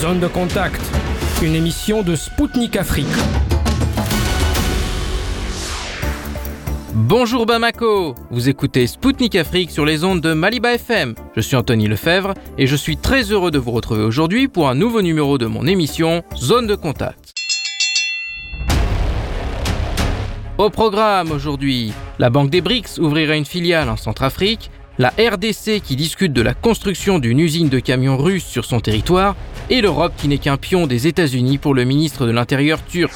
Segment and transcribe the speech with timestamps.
[0.00, 0.80] Zone de contact,
[1.42, 3.06] une émission de Spoutnik Afrique.
[6.94, 11.16] Bonjour Bamako, vous écoutez Spoutnik Afrique sur les ondes de Maliba FM.
[11.34, 14.76] Je suis Anthony Lefebvre et je suis très heureux de vous retrouver aujourd'hui pour un
[14.76, 17.32] nouveau numéro de mon émission Zone de contact.
[20.58, 25.96] Au programme aujourd'hui, la Banque des BRICS ouvrira une filiale en Centrafrique, la RDC qui
[25.96, 29.34] discute de la construction d'une usine de camions russes sur son territoire,
[29.70, 33.12] et l'Europe qui n'est qu'un pion des États-Unis pour le ministre de l'Intérieur turc.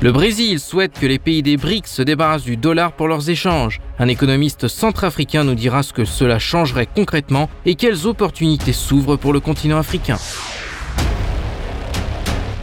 [0.00, 3.80] Le Brésil souhaite que les pays des BRICS se débarrassent du dollar pour leurs échanges.
[3.98, 9.32] Un économiste centrafricain nous dira ce que cela changerait concrètement et quelles opportunités s'ouvrent pour
[9.32, 10.18] le continent africain.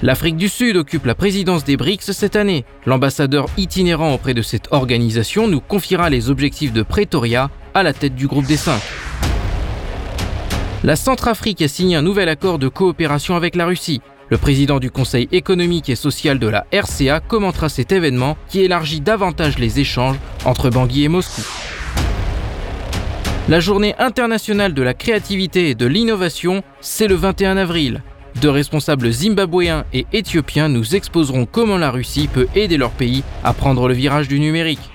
[0.02, 2.64] L'Afrique du Sud occupe la présidence des BRICS cette année.
[2.86, 8.16] L'ambassadeur itinérant auprès de cette organisation nous confiera les objectifs de Pretoria à la tête
[8.16, 8.82] du groupe des cinq.
[10.86, 14.02] La Centrafrique a signé un nouvel accord de coopération avec la Russie.
[14.30, 19.02] Le président du Conseil économique et social de la RCA commentera cet événement qui élargit
[19.02, 21.42] davantage les échanges entre Bangui et Moscou.
[23.50, 28.04] La journée internationale de la créativité et de l'innovation, c'est le 21 avril.
[28.40, 33.54] Deux responsables zimbabwéens et éthiopiens nous exposeront comment la Russie peut aider leur pays à
[33.54, 34.92] prendre le virage du numérique.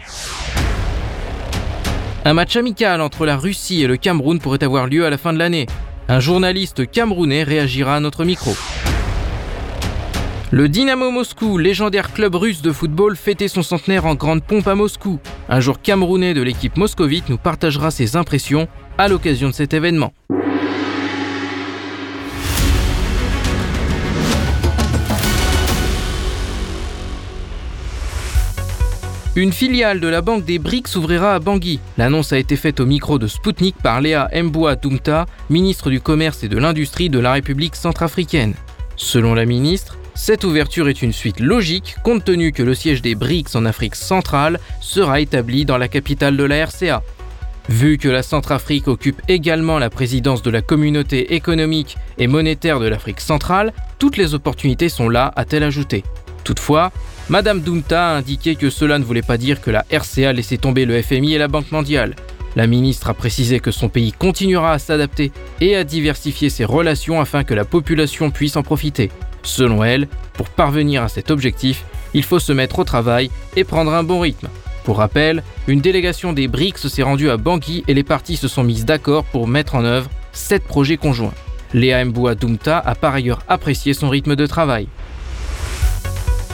[2.22, 5.32] Un match amical entre la Russie et le Cameroun pourrait avoir lieu à la fin
[5.32, 5.66] de l'année.
[6.06, 8.54] Un journaliste camerounais réagira à notre micro.
[10.50, 14.74] Le Dynamo Moscou, légendaire club russe de football, fêtait son centenaire en grande pompe à
[14.74, 15.18] Moscou.
[15.48, 18.68] Un jour camerounais de l'équipe moscovite nous partagera ses impressions
[18.98, 20.12] à l'occasion de cet événement.
[29.36, 31.78] Une filiale de la banque des BRICS s'ouvrira à Bangui.
[31.97, 36.42] L'annonce a été faite au micro de Spoutnik par Léa Mboua Toumta, ministre du Commerce
[36.42, 38.55] et de l'Industrie de la République centrafricaine.
[38.97, 43.14] Selon la ministre, cette ouverture est une suite logique compte tenu que le siège des
[43.14, 47.01] BRICS en Afrique centrale sera établi dans la capitale de la RCA.
[47.69, 52.89] Vu que la Centrafrique occupe également la présidence de la communauté économique et monétaire de
[52.89, 56.02] l'Afrique centrale, toutes les opportunités sont là, a-t-elle ajouté.
[56.45, 56.92] Toutefois,
[57.28, 60.84] Madame Dunta a indiqué que cela ne voulait pas dire que la RCA laissait tomber
[60.84, 62.17] le FMI et la Banque mondiale.
[62.56, 65.30] La ministre a précisé que son pays continuera à s'adapter
[65.61, 69.11] et à diversifier ses relations afin que la population puisse en profiter.
[69.42, 73.92] Selon elle, pour parvenir à cet objectif, il faut se mettre au travail et prendre
[73.92, 74.48] un bon rythme.
[74.84, 78.64] Pour rappel, une délégation des BRICS s'est rendue à Bangui et les parties se sont
[78.64, 81.34] mises d'accord pour mettre en œuvre sept projets conjoints.
[81.74, 84.89] Léa Mboua Dumta a par ailleurs apprécié son rythme de travail.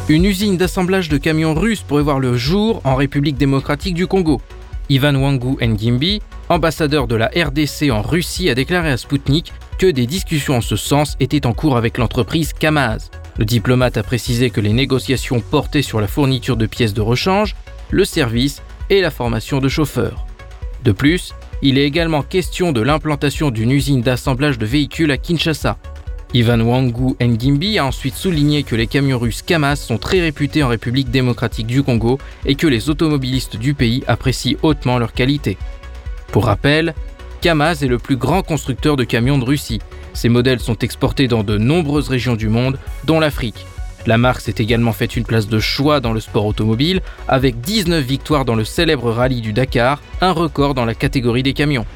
[0.09, 4.41] Une usine d'assemblage de camions russes pourrait voir le jour en République démocratique du Congo.
[4.89, 10.07] Ivan Wangu Ngimbi, ambassadeur de la RDC en Russie, a déclaré à Sputnik que des
[10.07, 13.11] discussions en ce sens étaient en cours avec l'entreprise Kamaz.
[13.37, 17.57] Le diplomate a précisé que les négociations portaient sur la fourniture de pièces de rechange,
[17.91, 20.25] le service et la formation de chauffeurs.
[20.85, 25.79] De plus, il est également question de l'implantation d'une usine d'assemblage de véhicules à Kinshasa.
[26.35, 30.69] Ivan Wangu Ngimbi a ensuite souligné que les camions russes Kamaz sont très réputés en
[30.69, 35.57] République démocratique du Congo et que les automobilistes du pays apprécient hautement leur qualité.
[36.33, 36.95] Pour rappel,
[37.41, 39.81] Kamaz est le plus grand constructeur de camions de Russie.
[40.15, 43.65] Ces modèles sont exportés dans de nombreuses régions du monde, dont l'Afrique.
[44.07, 48.05] La marque s'est également fait une place de choix dans le sport automobile, avec 19
[48.05, 51.87] victoires dans le célèbre rallye du Dakar, un record dans la catégorie des camions.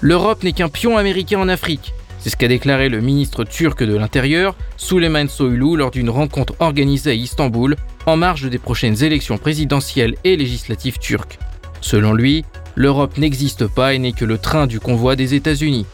[0.00, 1.92] L'Europe n'est qu'un pion américain en Afrique.
[2.20, 7.12] C'est ce qu'a déclaré le ministre turc de l'Intérieur, Süleyman Soylu, lors d'une rencontre organisée
[7.12, 11.38] à Istanbul en marge des prochaines élections présidentielles et législatives turques.
[11.80, 12.44] Selon lui,
[12.74, 15.86] l'Europe n'existe pas et n'est que le train du convoi des États-Unis.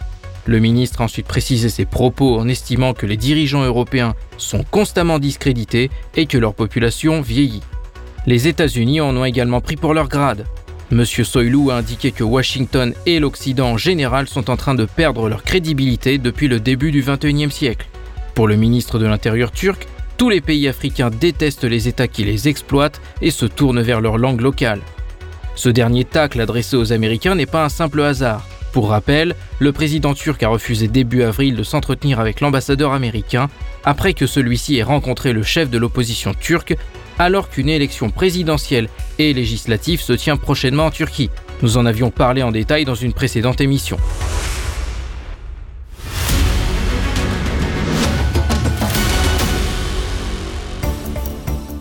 [0.46, 5.20] Le ministre a ensuite précisé ses propos en estimant que les dirigeants européens sont constamment
[5.20, 7.62] discrédités et que leur population vieillit.
[8.26, 10.44] Les États-Unis en ont également pris pour leur grade.
[10.92, 15.28] Monsieur Soylou a indiqué que Washington et l'Occident en général sont en train de perdre
[15.28, 17.88] leur crédibilité depuis le début du XXIe siècle.
[18.36, 22.46] Pour le ministre de l'Intérieur turc, tous les pays africains détestent les États qui les
[22.46, 24.80] exploitent et se tournent vers leur langue locale.
[25.56, 28.46] Ce dernier tacle adressé aux Américains n'est pas un simple hasard.
[28.72, 33.48] Pour rappel, le président turc a refusé début avril de s'entretenir avec l'ambassadeur américain
[33.84, 36.76] après que celui-ci ait rencontré le chef de l'opposition turque
[37.18, 41.30] alors qu'une élection présidentielle et législative se tient prochainement en Turquie.
[41.62, 43.96] Nous en avions parlé en détail dans une précédente émission.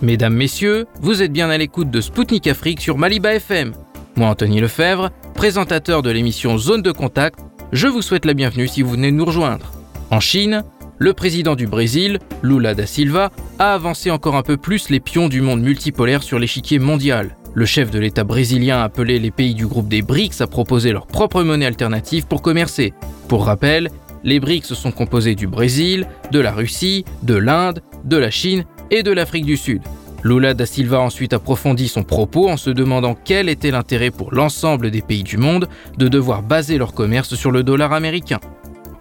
[0.02, 3.74] Mesdames, Messieurs, vous êtes bien à l'écoute de Spoutnik Afrique sur Maliba FM.
[4.16, 7.40] Moi, Anthony Lefebvre, présentateur de l'émission Zone de Contact,
[7.72, 9.72] je vous souhaite la bienvenue si vous venez nous rejoindre.
[10.12, 10.64] En Chine,
[10.98, 15.28] le président du Brésil, Lula da Silva, a avancé encore un peu plus les pions
[15.28, 17.36] du monde multipolaire sur l'échiquier mondial.
[17.54, 20.92] Le chef de l'État brésilien a appelé les pays du groupe des BRICS à proposer
[20.92, 22.94] leur propre monnaie alternative pour commercer.
[23.28, 23.90] Pour rappel,
[24.24, 29.04] les BRICS sont composés du Brésil, de la Russie, de l'Inde, de la Chine et
[29.04, 29.82] de l'Afrique du Sud.
[30.24, 34.34] Lula da Silva a ensuite approfondi son propos en se demandant quel était l'intérêt pour
[34.34, 38.40] l'ensemble des pays du monde de devoir baser leur commerce sur le dollar américain.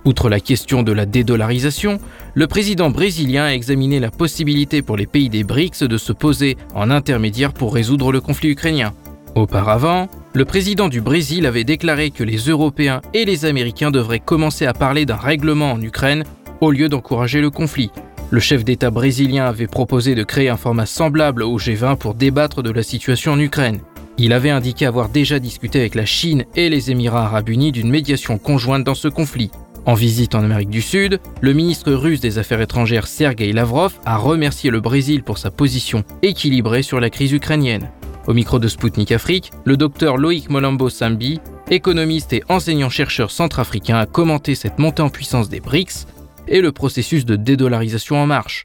[0.04, 1.98] Outre la question de la dédollarisation,
[2.34, 6.58] le président brésilien a examiné la possibilité pour les pays des BRICS de se poser
[6.74, 8.92] en intermédiaire pour résoudre le conflit ukrainien.
[9.34, 14.66] Auparavant, le président du Brésil avait déclaré que les Européens et les Américains devraient commencer
[14.66, 16.24] à parler d'un règlement en Ukraine
[16.60, 17.90] au lieu d'encourager le conflit.
[18.30, 22.62] Le chef d'État brésilien avait proposé de créer un format semblable au G20 pour débattre
[22.62, 23.80] de la situation en Ukraine.
[24.18, 27.90] Il avait indiqué avoir déjà discuté avec la Chine et les Émirats arabes unis d'une
[27.90, 29.50] médiation conjointe dans ce conflit.
[29.86, 34.16] En visite en Amérique du Sud, le ministre russe des Affaires étrangères Sergei Lavrov a
[34.16, 37.90] remercié le Brésil pour sa position équilibrée sur la crise ukrainienne.
[38.26, 41.38] Au micro de Sputnik Afrique, le docteur Loïc Molambo Sambi,
[41.70, 46.06] économiste et enseignant-chercheur centrafricain, a commenté cette montée en puissance des BRICS
[46.48, 48.64] et le processus de dédollarisation en marche.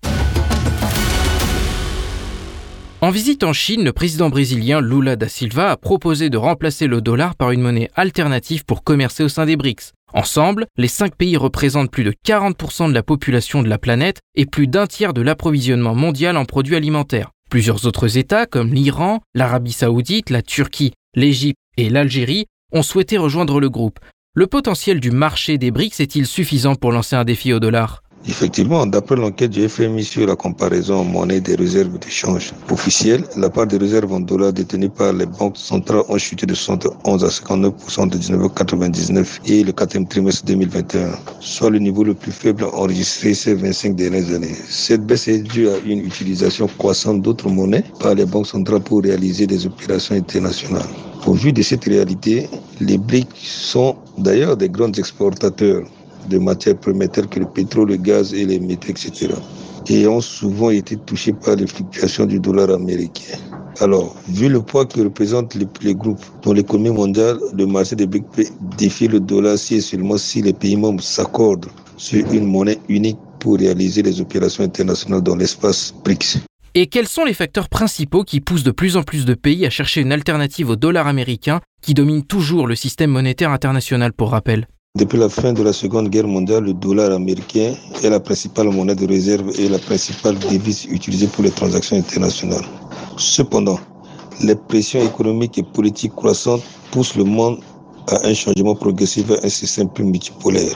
[3.02, 7.02] En visite en Chine, le président brésilien Lula da Silva a proposé de remplacer le
[7.02, 9.94] dollar par une monnaie alternative pour commercer au sein des BRICS.
[10.14, 14.46] Ensemble, les cinq pays représentent plus de 40% de la population de la planète et
[14.46, 17.32] plus d'un tiers de l'approvisionnement mondial en produits alimentaires.
[17.50, 23.60] Plusieurs autres États, comme l'Iran, l'Arabie saoudite, la Turquie, l'Égypte et l'Algérie, ont souhaité rejoindre
[23.60, 24.00] le groupe.
[24.36, 28.04] Le potentiel du marché des BRICS est-il suffisant pour lancer un défi au dollar?
[28.28, 33.50] Effectivement, d'après l'enquête du FMI sur la comparaison en monnaie des réserves d'échange officielles, la
[33.50, 37.30] part des réserves en dollars détenues par les banques centrales ont chuté de 71 à
[37.30, 43.34] 59% de 1999 et le quatrième trimestre 2021, soit le niveau le plus faible enregistré
[43.34, 44.56] ces 25 dernières années.
[44.68, 49.02] Cette baisse est due à une utilisation croissante d'autres monnaies par les banques centrales pour
[49.02, 50.84] réaliser des opérations internationales.
[51.26, 52.50] Au vu de cette réalité,
[52.82, 55.84] les BRICS sont d'ailleurs des grands exportateurs
[56.30, 59.30] de matières premières telles que le pétrole, le gaz et les métaux, etc.
[59.88, 63.38] Et ont souvent été touchés par les fluctuations du dollar américain.
[63.82, 68.26] Alors, vu le poids que représentent les, groupes dans l'économie mondiale, le marché des BRICS
[68.34, 68.46] peut
[68.78, 73.18] défier le dollar si et seulement si les pays membres s'accordent sur une monnaie unique
[73.40, 76.40] pour réaliser les opérations internationales dans l'espace BRICS.
[76.76, 79.70] Et quels sont les facteurs principaux qui poussent de plus en plus de pays à
[79.70, 84.68] chercher une alternative au dollar américain qui domine toujours le système monétaire international pour rappel?
[84.96, 88.96] Depuis la fin de la Seconde Guerre mondiale, le dollar américain est la principale monnaie
[88.96, 92.66] de réserve et la principale devise utilisée pour les transactions internationales.
[93.18, 93.80] Cependant,
[94.42, 97.60] les pressions économiques et politiques croissantes poussent le monde
[98.08, 100.76] à un changement progressif vers un système plus multipolaire,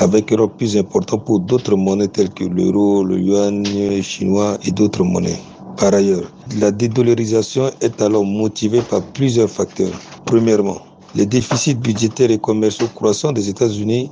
[0.00, 3.64] avec un rôle plus important pour d'autres monnaies telles que l'euro, le yuan
[4.02, 5.40] chinois et d'autres monnaies.
[5.78, 9.98] Par ailleurs, la dédollarisation est alors motivée par plusieurs facteurs.
[10.26, 10.82] Premièrement,
[11.14, 14.10] les déficits budgétaires et commerciaux croissants des États-Unis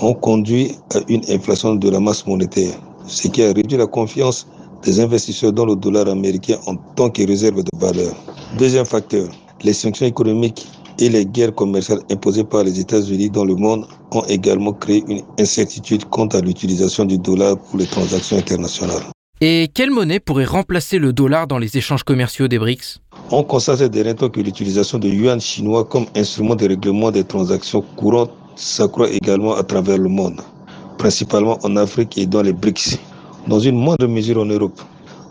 [0.00, 2.74] ont conduit à une inflation de la masse monétaire,
[3.06, 4.46] ce qui a réduit la confiance
[4.82, 8.14] des investisseurs dans le dollar américain en tant que réserve de valeur.
[8.58, 9.28] Deuxième facteur,
[9.62, 10.66] les sanctions économiques
[10.98, 15.22] et les guerres commerciales imposées par les États-Unis dans le monde ont également créé une
[15.38, 19.02] incertitude quant à l'utilisation du dollar pour les transactions internationales.
[19.42, 23.00] Et quelle monnaie pourrait remplacer le dollar dans les échanges commerciaux des BRICS?
[23.32, 27.82] On constate derniers temps que l'utilisation de yuan chinois comme instrument de règlement des transactions
[27.96, 30.40] courantes s'accroît également à travers le monde,
[30.98, 32.98] principalement en Afrique et dans les BRICS,
[33.46, 34.80] dans une moindre mesure en Europe.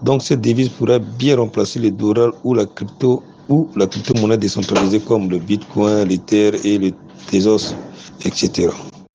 [0.01, 5.01] Donc cette devise pourrait bien remplacer le dollar ou la crypto ou la crypto-monnaie décentralisée
[5.01, 6.91] comme le Bitcoin, l'Ether et le
[7.29, 7.75] Tezos,
[8.23, 8.69] etc.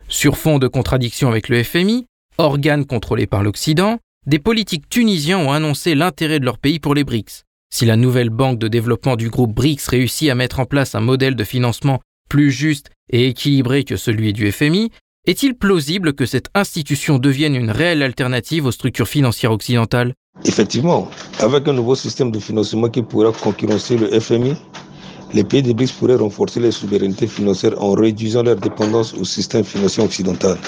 [0.09, 5.53] Sur fond de contradiction avec le FMI, organe contrôlé par l'Occident, des politiques tunisiens ont
[5.53, 7.45] annoncé l'intérêt de leur pays pour les BRICS.
[7.77, 11.01] Si la nouvelle banque de développement du groupe BRICS réussit à mettre en place un
[11.01, 14.93] modèle de financement plus juste et équilibré que celui du FMI,
[15.27, 20.15] est-il plausible que cette institution devienne une réelle alternative aux structures financières occidentales?
[20.45, 24.55] Effectivement, avec un nouveau système de financement qui pourra concurrencer le FMI,
[25.33, 29.65] les pays des BRICS pourraient renforcer leur souveraineté financière en réduisant leur dépendance au système
[29.65, 30.59] financier occidental.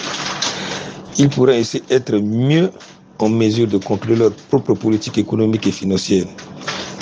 [1.19, 2.73] Ils pourraient ainsi être mieux
[3.21, 6.27] en mesure de conclure leur propre politique économique et financière.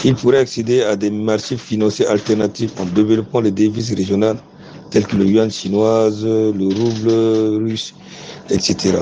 [0.05, 4.39] Il pourrait accéder à des marchés financiers alternatifs en développant les devises régionales
[4.91, 7.95] telles que le yuan chinoise, le rouble russe,
[8.51, 8.99] etc.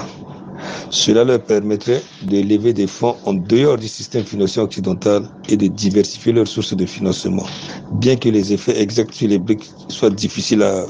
[0.91, 5.67] Cela leur permettrait de lever des fonds en dehors du système financier occidental et de
[5.67, 7.47] diversifier leurs sources de financement.
[7.93, 10.87] Bien que les effets exacts sur les briques soient difficiles à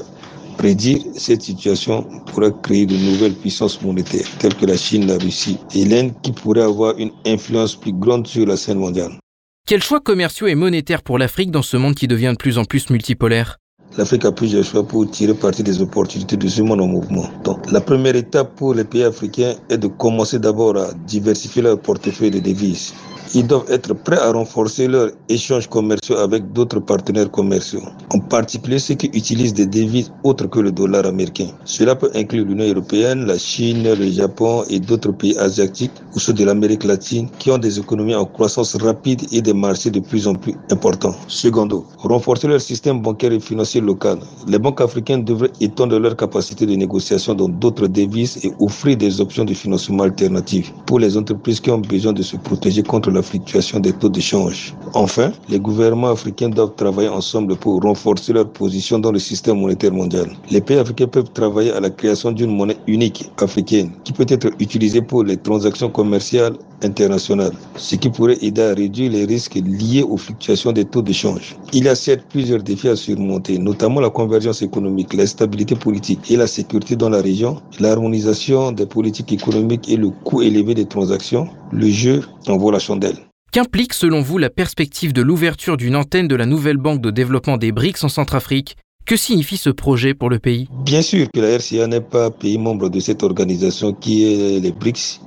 [0.57, 5.57] Prédire cette situation pourrait créer de nouvelles puissances monétaires telles que la Chine, la Russie
[5.73, 9.22] et l'Inde qui pourraient avoir une influence plus grande sur la scène mondiale.
[9.65, 12.65] Quels choix commerciaux et monétaires pour l'Afrique dans ce monde qui devient de plus en
[12.65, 13.59] plus multipolaire?
[13.97, 17.29] L'Afrique a plusieurs choix pour tirer parti des opportunités de ce monde en mouvement.
[17.71, 22.31] La première étape pour les pays africains est de commencer d'abord à diversifier leur portefeuille
[22.31, 22.93] de devises
[23.35, 27.81] ils doivent être prêts à renforcer leurs échanges commerciaux avec d'autres partenaires commerciaux,
[28.13, 31.47] en particulier ceux qui utilisent des devises autres que le dollar américain.
[31.65, 36.33] Cela peut inclure l'Union européenne, la Chine, le Japon et d'autres pays asiatiques ou ceux
[36.33, 40.27] de l'Amérique latine qui ont des économies en croissance rapide et des marchés de plus
[40.27, 41.15] en plus importants.
[41.27, 44.19] Secondo, renforcer leur système bancaire et financier local.
[44.47, 49.19] Les banques africaines devraient étendre leur capacité de négociation dans d'autres devises et offrir des
[49.21, 53.22] options de financement alternatives pour les entreprises qui ont besoin de se protéger contre la
[53.23, 54.77] fluctuation des taux d'échange.
[54.93, 59.91] Enfin, les gouvernements africains doivent travailler ensemble pour renforcer leur position dans le système monétaire
[59.93, 60.29] mondial.
[60.51, 64.51] Les pays africains peuvent travailler à la création d'une monnaie unique africaine qui peut être
[64.59, 70.03] utilisée pour les transactions commerciales internationales, ce qui pourrait aider à réduire les risques liés
[70.03, 71.55] aux fluctuations des taux d'échange.
[71.71, 76.29] Il y a certes plusieurs défis à surmonter, notamment la convergence économique, la stabilité politique
[76.29, 80.87] et la sécurité dans la région, l'harmonisation des politiques économiques et le coût élevé des
[80.87, 81.47] transactions.
[81.75, 83.17] Le jeu en vaut la chandelle.
[83.51, 87.57] Qu'implique selon vous la perspective de l'ouverture d'une antenne de la nouvelle banque de développement
[87.57, 88.77] des BRICS en Centrafrique?
[89.07, 90.67] Que signifie ce projet pour le pays?
[90.85, 94.71] Bien sûr que la RCA n'est pas pays membre de cette organisation qui est les
[94.71, 95.19] BRICS,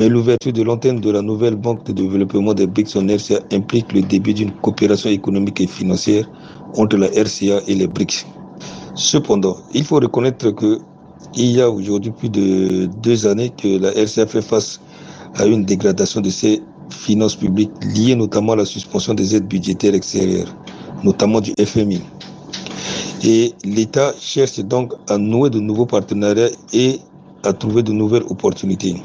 [0.00, 3.92] mais l'ouverture de l'antenne de la nouvelle banque de développement des BRICS en RCA implique
[3.92, 6.28] le début d'une coopération économique et financière
[6.76, 8.26] entre la RCA et les BRICS.
[8.96, 10.78] Cependant, il faut reconnaître que
[11.34, 14.80] il y a aujourd'hui plus de deux années que la RCA fait face
[15.36, 19.94] à une dégradation de ses finances publiques liées notamment à la suspension des aides budgétaires
[19.94, 20.54] extérieures,
[21.02, 22.00] notamment du FMI.
[23.24, 26.98] Et l'État cherche donc à nouer de nouveaux partenariats et
[27.44, 28.96] à trouver de nouvelles opportunités.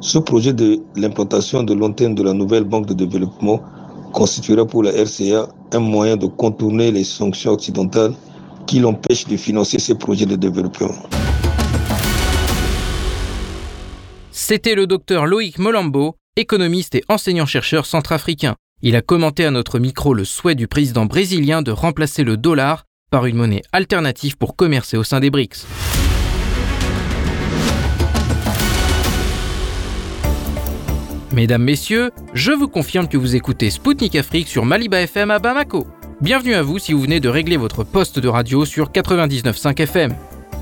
[0.00, 3.60] Ce projet de l'implantation de l'antenne de la nouvelle banque de développement
[4.12, 8.14] constituera pour la RCA un moyen de contourner les sanctions occidentales
[8.66, 10.94] qui l'empêchent de financer ces projets de développement.
[14.40, 18.54] C'était le docteur Loïc Molambo, économiste et enseignant-chercheur centrafricain.
[18.82, 22.84] Il a commenté à notre micro le souhait du président brésilien de remplacer le dollar
[23.10, 25.66] par une monnaie alternative pour commercer au sein des BRICS.
[31.32, 35.88] Mesdames, Messieurs, je vous confirme que vous écoutez Spoutnik Afrique sur Maliba FM à Bamako.
[36.20, 40.14] Bienvenue à vous si vous venez de régler votre poste de radio sur 99.5 FM.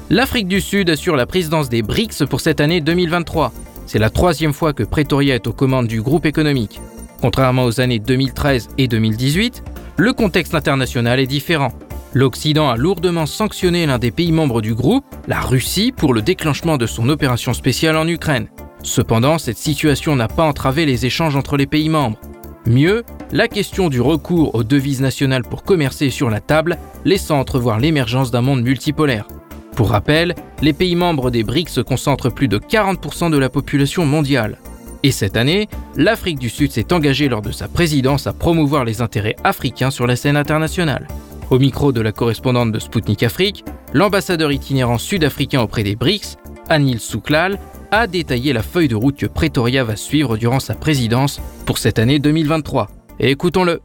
[0.08, 3.52] L'Afrique du Sud assure la présidence des BRICS pour cette année 2023.
[3.86, 6.80] C'est la troisième fois que Pretoria est aux commandes du groupe économique.
[7.20, 9.64] Contrairement aux années 2013 et 2018,
[9.96, 11.72] le contexte international est différent.
[12.14, 16.76] L'Occident a lourdement sanctionné l'un des pays membres du groupe, la Russie, pour le déclenchement
[16.76, 18.46] de son opération spéciale en Ukraine.
[18.84, 22.20] Cependant, cette situation n'a pas entravé les échanges entre les pays membres.
[22.64, 27.80] Mieux, la question du recours aux devises nationales pour commercer sur la table, laissant entrevoir
[27.80, 29.26] l'émergence d'un monde multipolaire.
[29.76, 34.58] Pour rappel, les pays membres des BRICS concentrent plus de 40% de la population mondiale.
[35.02, 39.02] Et cette année, l'Afrique du Sud s'est engagée lors de sa présidence à promouvoir les
[39.02, 41.06] intérêts africains sur la scène internationale.
[41.50, 46.38] Au micro de la correspondante de Sputnik Afrique, l'ambassadeur itinérant sud-africain auprès des BRICS,
[46.70, 47.58] Anil Souklal,
[47.90, 51.98] a détaillé la feuille de route que Pretoria va suivre durant sa présidence pour cette
[51.98, 52.88] année 2023.
[53.20, 53.82] écoutons-le.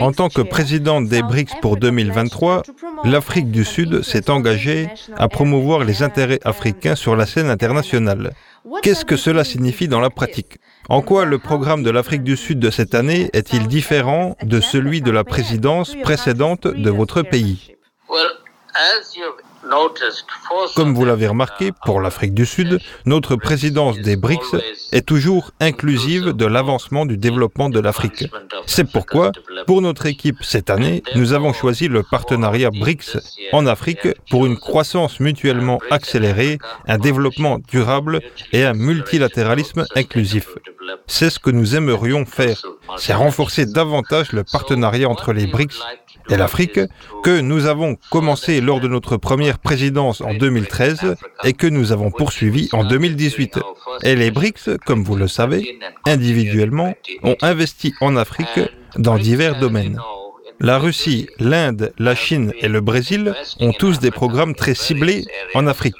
[0.00, 2.62] En tant que présidente des BRICS pour 2023,
[3.04, 8.32] l'Afrique du Sud s'est engagée à promouvoir les intérêts africains sur la scène internationale.
[8.82, 10.58] Qu'est-ce que cela signifie dans la pratique?
[10.88, 15.00] En quoi le programme de l'Afrique du Sud de cette année est-il différent de celui
[15.02, 17.74] de la présidence précédente de votre pays?
[20.76, 24.56] Comme vous l'avez remarqué, pour l'Afrique du Sud, notre présidence des BRICS
[24.92, 28.24] est toujours inclusive de l'avancement du développement de l'Afrique.
[28.66, 29.32] C'est pourquoi,
[29.66, 33.18] pour notre équipe cette année, nous avons choisi le partenariat BRICS
[33.52, 38.20] en Afrique pour une croissance mutuellement accélérée, un développement durable
[38.52, 40.48] et un multilatéralisme inclusif.
[41.06, 42.62] C'est ce que nous aimerions faire,
[42.96, 45.80] c'est renforcer davantage le partenariat entre les BRICS
[46.30, 46.80] et l'Afrique
[47.22, 52.10] que nous avons commencé lors de notre première présidence en 2013 et que nous avons
[52.10, 53.58] poursuivi en 2018.
[54.02, 58.60] Et les BRICS, comme vous le savez, individuellement, ont investi en Afrique
[58.96, 59.98] dans divers domaines.
[60.60, 65.66] La Russie, l'Inde, la Chine et le Brésil ont tous des programmes très ciblés en
[65.66, 65.94] Afrique.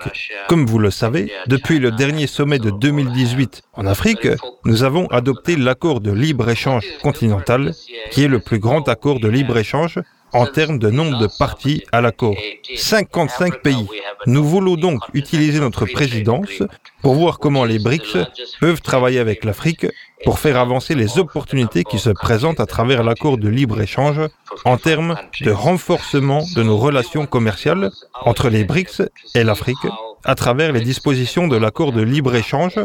[0.48, 4.28] Comme vous le savez, depuis le dernier sommet de 2018 en Afrique,
[4.64, 7.72] nous avons adopté l'accord de libre-échange continental,
[8.10, 9.98] qui est le plus grand accord de libre-échange
[10.32, 12.36] en termes de nombre de parties à l'accord.
[12.76, 13.86] 55 pays.
[14.26, 16.62] Nous voulons donc utiliser notre présidence
[17.02, 18.18] pour voir comment les BRICS
[18.60, 19.86] peuvent travailler avec l'Afrique
[20.24, 24.20] pour faire avancer les opportunités qui se présentent à travers l'accord de libre-échange
[24.64, 27.90] en termes de renforcement de nos relations commerciales
[28.22, 29.02] entre les BRICS
[29.34, 29.76] et l'Afrique
[30.24, 32.78] à travers les dispositions de l'accord de libre-échange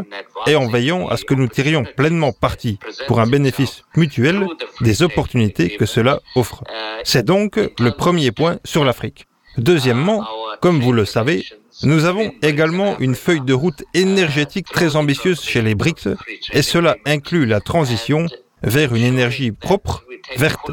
[0.46, 4.46] et en veillant à ce que nous tirions pleinement parti pour un bénéfice mutuel
[4.82, 6.62] des opportunités que cela offre.
[7.04, 9.26] C'est donc le premier point sur l'Afrique.
[9.58, 10.24] Deuxièmement,
[10.60, 11.44] comme vous le savez,
[11.82, 16.08] nous avons également une feuille de route énergétique très ambitieuse chez les BRICS
[16.52, 18.26] et cela inclut la transition
[18.62, 20.04] vers une énergie propre,
[20.36, 20.70] verte.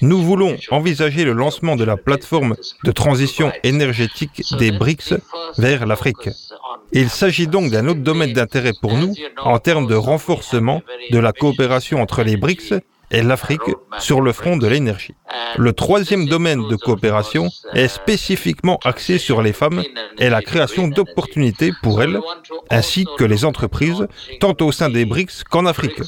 [0.00, 5.14] Nous voulons envisager le lancement de la plateforme de transition énergétique des BRICS
[5.58, 6.30] vers l'Afrique.
[6.92, 11.32] Il s'agit donc d'un autre domaine d'intérêt pour nous en termes de renforcement de la
[11.32, 12.74] coopération entre les BRICS
[13.14, 15.14] et l'Afrique sur le front de l'énergie.
[15.56, 19.82] Le troisième domaine de coopération est spécifiquement axé sur les femmes
[20.18, 22.18] et la création d'opportunités pour elles,
[22.70, 24.08] ainsi que les entreprises,
[24.40, 26.00] tant au sein des BRICS qu'en Afrique.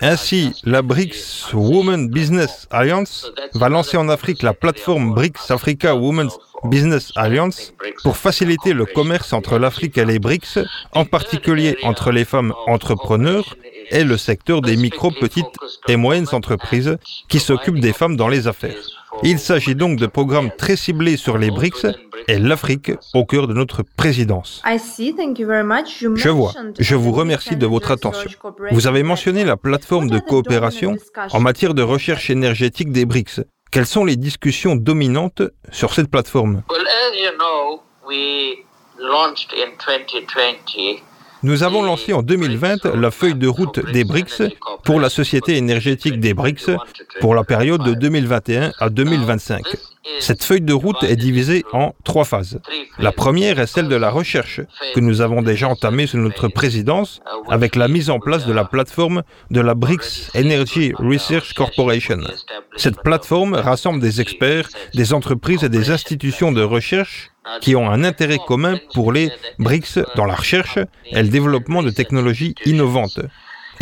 [0.00, 6.36] Ainsi, la BRICS Women Business Alliance va lancer en Afrique la plateforme BRICS Africa Women's
[6.64, 10.58] Business Alliance pour faciliter le commerce entre l'Afrique et les BRICS,
[10.92, 13.56] en particulier entre les femmes entrepreneurs
[13.90, 15.46] et le secteur des micro, petites
[15.88, 16.96] et moyennes entreprises
[17.28, 18.76] qui s'occupent des femmes dans les affaires.
[19.22, 21.86] Il s'agit donc de programmes très ciblés sur les BRICS
[22.28, 24.62] et l'Afrique au cœur de notre présidence.
[26.14, 26.52] Je vois.
[26.78, 28.30] Je vous remercie de votre attention.
[28.70, 30.96] Vous avez mentionné la plateforme de coopération
[31.32, 33.40] en matière de recherche énergétique des BRICS.
[33.70, 36.62] Quelles sont les discussions dominantes sur cette plateforme?
[41.42, 44.42] Nous avons lancé en 2020 la feuille de route des BRICS
[44.84, 46.76] pour la société énergétique des BRICS
[47.20, 49.62] pour la période de 2021 à 2025.
[50.18, 52.60] Cette feuille de route est divisée en trois phases.
[52.98, 54.60] La première est celle de la recherche,
[54.94, 58.64] que nous avons déjà entamée sous notre présidence avec la mise en place de la
[58.64, 62.20] plateforme de la BRICS Energy Research Corporation.
[62.76, 68.04] Cette plateforme rassemble des experts, des entreprises et des institutions de recherche qui ont un
[68.04, 70.78] intérêt commun pour les BRICS dans la recherche
[71.10, 73.20] et le développement de technologies innovantes.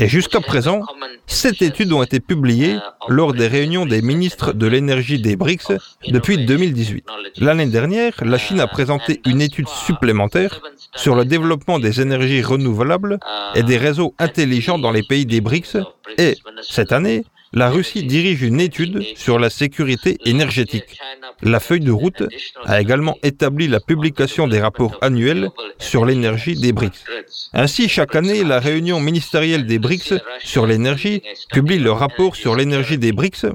[0.01, 0.83] Et jusqu'à présent,
[1.27, 2.77] sept études ont été publiées
[3.09, 5.73] lors des réunions des ministres de l'énergie des BRICS
[6.09, 7.05] depuis 2018.
[7.39, 10.61] L'année dernière, la Chine a présenté une étude supplémentaire
[10.95, 13.19] sur le développement des énergies renouvelables
[13.57, 15.79] et des réseaux intelligents dans les pays des BRICS.
[16.17, 20.99] Et cette année, la Russie dirige une étude sur la sécurité énergétique.
[21.43, 22.23] La feuille de route
[22.65, 27.05] a également établi la publication des rapports annuels sur l'énergie des BRICS.
[27.53, 32.99] Ainsi, chaque année, la réunion ministérielle des BRICS sur l'énergie publie le rapport sur l'énergie
[32.99, 33.47] des BRICS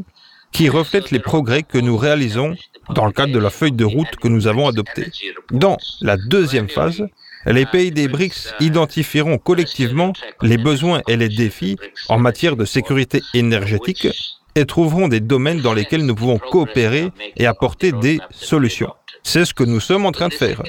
[0.51, 2.55] qui reflète les progrès que nous réalisons
[2.89, 5.07] dans le cadre de la feuille de route que nous avons adoptée.
[5.51, 7.03] Dans la deuxième phase,
[7.45, 11.77] les pays des BRICS identifieront collectivement les besoins et les défis
[12.09, 14.07] en matière de sécurité énergétique
[14.55, 18.93] et trouveront des domaines dans lesquels nous pouvons coopérer et apporter des solutions.
[19.23, 20.61] C'est ce que nous sommes en train de faire.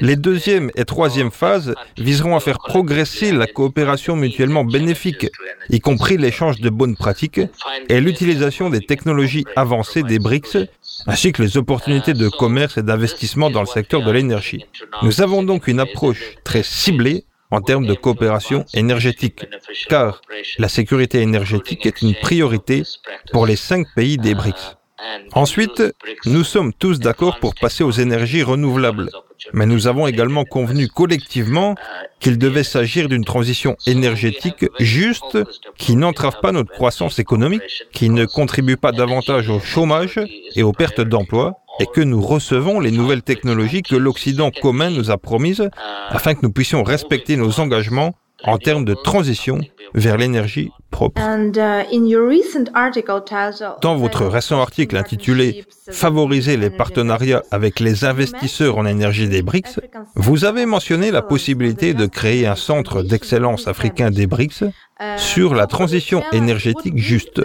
[0.00, 5.26] Les deuxième et troisième phases viseront à faire progresser la coopération mutuellement bénéfique,
[5.70, 7.40] y compris l'échange de bonnes pratiques
[7.88, 10.68] et l'utilisation des technologies avancées des BRICS,
[11.06, 14.64] ainsi que les opportunités de commerce et d'investissement dans le secteur de l'énergie.
[15.02, 19.46] Nous avons donc une approche très ciblée en termes de coopération énergétique,
[19.88, 20.20] car
[20.58, 22.82] la sécurité énergétique est une priorité
[23.32, 24.76] pour les cinq pays des BRICS.
[25.32, 25.82] Ensuite,
[26.26, 29.10] nous sommes tous d'accord pour passer aux énergies renouvelables,
[29.52, 31.74] mais nous avons également convenu collectivement
[32.20, 35.38] qu'il devait s'agir d'une transition énergétique juste
[35.76, 40.20] qui n'entrave pas notre croissance économique, qui ne contribue pas davantage au chômage
[40.54, 45.10] et aux pertes d'emplois, et que nous recevons les nouvelles technologies que l'Occident commun nous
[45.10, 45.68] a promises
[46.08, 49.60] afin que nous puissions respecter nos engagements en termes de transition
[49.94, 51.20] vers l'énergie propre.
[53.80, 59.80] Dans votre récent article intitulé Favoriser les partenariats avec les investisseurs en énergie des BRICS,
[60.14, 64.64] vous avez mentionné la possibilité de créer un centre d'excellence africain des BRICS
[65.18, 67.42] sur la transition énergétique juste.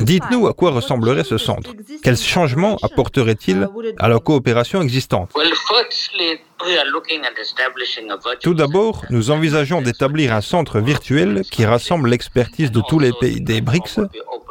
[0.00, 1.72] Dites-nous à quoi ressemblerait ce centre.
[2.02, 5.30] Quels changements apporterait-il à la coopération existante?
[8.40, 13.40] Tout d'abord, nous envisageons d'établir un centre virtuel qui rassemble l'expertise de tous les pays
[13.40, 14.00] des BRICS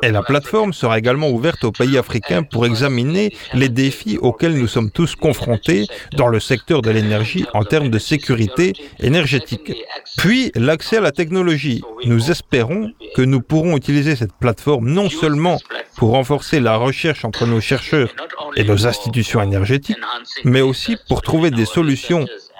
[0.03, 4.67] et la plateforme sera également ouverte aux pays africains pour examiner les défis auxquels nous
[4.67, 9.73] sommes tous confrontés dans le secteur de l'énergie en termes de sécurité énergétique.
[10.17, 11.83] Puis l'accès à la technologie.
[12.05, 15.57] Nous espérons que nous pourrons utiliser cette plateforme non seulement
[15.95, 18.09] pour renforcer la recherche entre nos chercheurs
[18.55, 19.97] et nos institutions énergétiques,
[20.43, 21.96] mais aussi pour trouver des solutions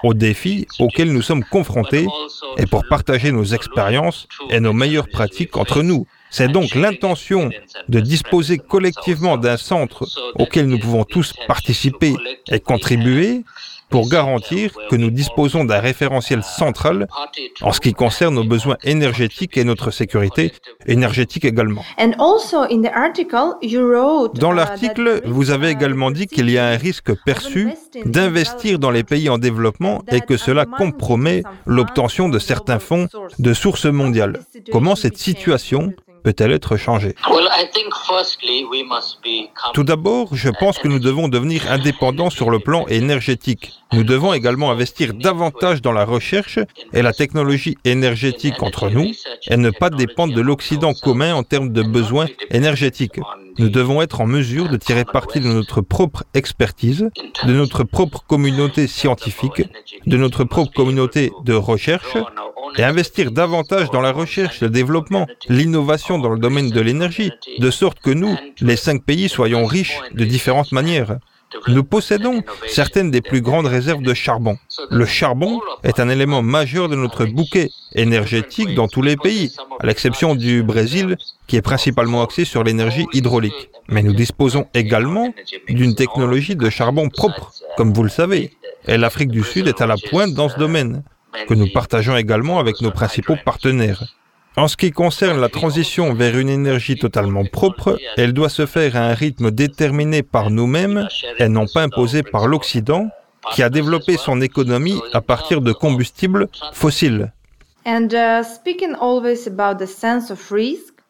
[0.02, 2.06] aux défis auxquels nous sommes confrontés
[2.56, 6.06] et pour partager nos expériences et nos meilleures pratiques entre nous.
[6.30, 7.50] C'est donc l'intention
[7.88, 12.14] de disposer collectivement d'un centre auquel nous pouvons tous participer
[12.50, 13.44] et contribuer
[13.90, 17.08] pour garantir que nous disposons d'un référentiel central
[17.62, 20.52] en ce qui concerne nos besoins énergétiques et notre sécurité
[20.86, 21.82] énergétique également.
[24.34, 27.70] Dans l'article, vous avez également dit qu'il y a un risque perçu
[28.04, 33.54] d'investir dans les pays en développement et que cela compromet l'obtention de certains fonds de
[33.54, 34.40] sources mondiales.
[34.70, 37.14] Comment cette situation peut-elle être changée
[39.74, 43.72] Tout d'abord, je pense que nous devons devenir indépendants sur le plan énergétique.
[43.92, 46.58] Nous devons également investir davantage dans la recherche
[46.92, 49.10] et la technologie énergétique entre nous
[49.48, 53.20] et ne pas dépendre de l'Occident commun en termes de besoins énergétiques.
[53.58, 57.10] Nous devons être en mesure de tirer parti de notre propre expertise,
[57.44, 59.62] de notre propre communauté scientifique,
[60.06, 62.16] de notre propre communauté de recherche
[62.76, 67.70] et investir davantage dans la recherche, le développement, l'innovation dans le domaine de l'énergie, de
[67.70, 71.18] sorte que nous, les cinq pays, soyons riches de différentes manières.
[71.68, 74.58] Nous possédons certaines des plus grandes réserves de charbon.
[74.90, 79.86] Le charbon est un élément majeur de notre bouquet énergétique dans tous les pays, à
[79.86, 83.70] l'exception du Brésil, qui est principalement axé sur l'énergie hydraulique.
[83.88, 85.32] Mais nous disposons également
[85.68, 88.52] d'une technologie de charbon propre, comme vous le savez.
[88.86, 91.02] Et l'Afrique du Sud est à la pointe dans ce domaine
[91.46, 94.17] que nous partageons également avec nos principaux partenaires.
[94.56, 98.96] En ce qui concerne la transition vers une énergie totalement propre, elle doit se faire
[98.96, 101.06] à un rythme déterminé par nous-mêmes
[101.38, 103.08] et non pas imposé par l'Occident,
[103.54, 107.32] qui a développé son économie à partir de combustibles fossiles.
[107.86, 110.38] And, uh, speaking always about the sense of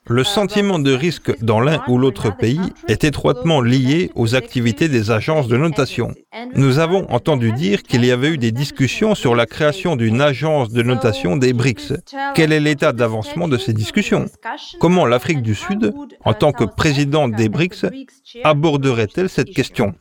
[0.08, 5.10] le sentiment de risque dans l'un ou l'autre pays est étroitement lié aux activités des
[5.10, 6.14] agences de notation.
[6.54, 10.70] Nous avons entendu dire qu'il y avait eu des discussions sur la création d'une agence
[10.70, 11.94] de notation des BRICS.
[12.34, 14.26] Quel est l'état d'avancement de ces discussions?
[14.80, 15.92] Comment l'Afrique du Sud,
[16.24, 17.86] en tant que présidente des BRICS,
[18.44, 19.94] aborderait-elle cette question?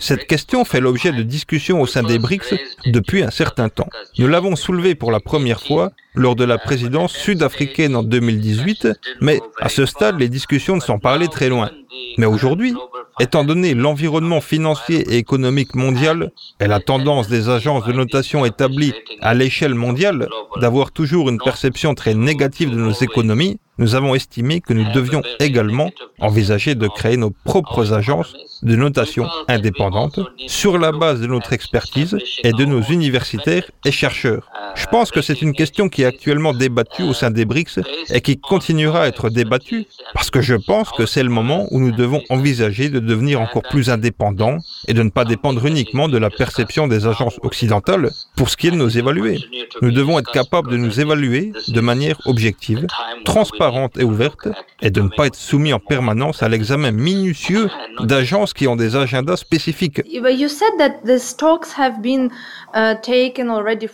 [0.00, 2.54] Cette question fait l'objet de discussions au sein des BRICS
[2.86, 3.88] depuis un certain temps.
[4.18, 8.88] Nous l'avons soulevée pour la première fois lors de la présidence sud-africaine en 2018,
[9.20, 11.70] mais à ce stade, les discussions ne sont pas allées très loin.
[12.18, 12.74] Mais aujourd'hui,
[13.20, 18.94] étant donné l'environnement financier et économique mondial et la tendance des agences de notation établies
[19.20, 20.28] à l'échelle mondiale
[20.60, 25.22] d'avoir toujours une perception très négative de nos économies, nous avons estimé que nous devions
[25.38, 31.52] également envisager de créer nos propres agences de notation indépendantes sur la base de notre
[31.52, 34.50] expertise et de nos universitaires et chercheurs.
[34.74, 38.20] Je pense que c'est une question qui est actuellement débattue au sein des BRICS et
[38.20, 41.92] qui continuera à être débattue parce que je pense que c'est le moment où nous
[41.92, 44.58] devons envisager de devenir encore plus indépendants
[44.88, 48.68] et de ne pas dépendre uniquement de la perception des agences occidentales pour ce qui
[48.68, 49.38] est de nous évaluer.
[49.82, 52.86] Nous devons être capables de nous évaluer de manière objective,
[53.24, 53.65] transparente
[53.98, 54.48] et ouverte
[54.80, 57.68] et de ne pas être soumis en permanence à l'examen minutieux
[58.00, 60.02] d'agences qui ont des agendas spécifiques.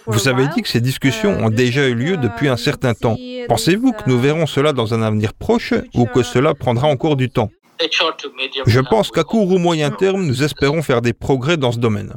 [0.07, 3.17] Vous avez dit que ces discussions ont déjà eu lieu depuis un certain temps.
[3.49, 7.29] Pensez-vous que nous verrons cela dans un avenir proche ou que cela prendra encore du
[7.31, 7.51] temps?
[8.67, 12.15] Je pense qu'à court ou moyen terme, nous espérons faire des progrès dans ce domaine.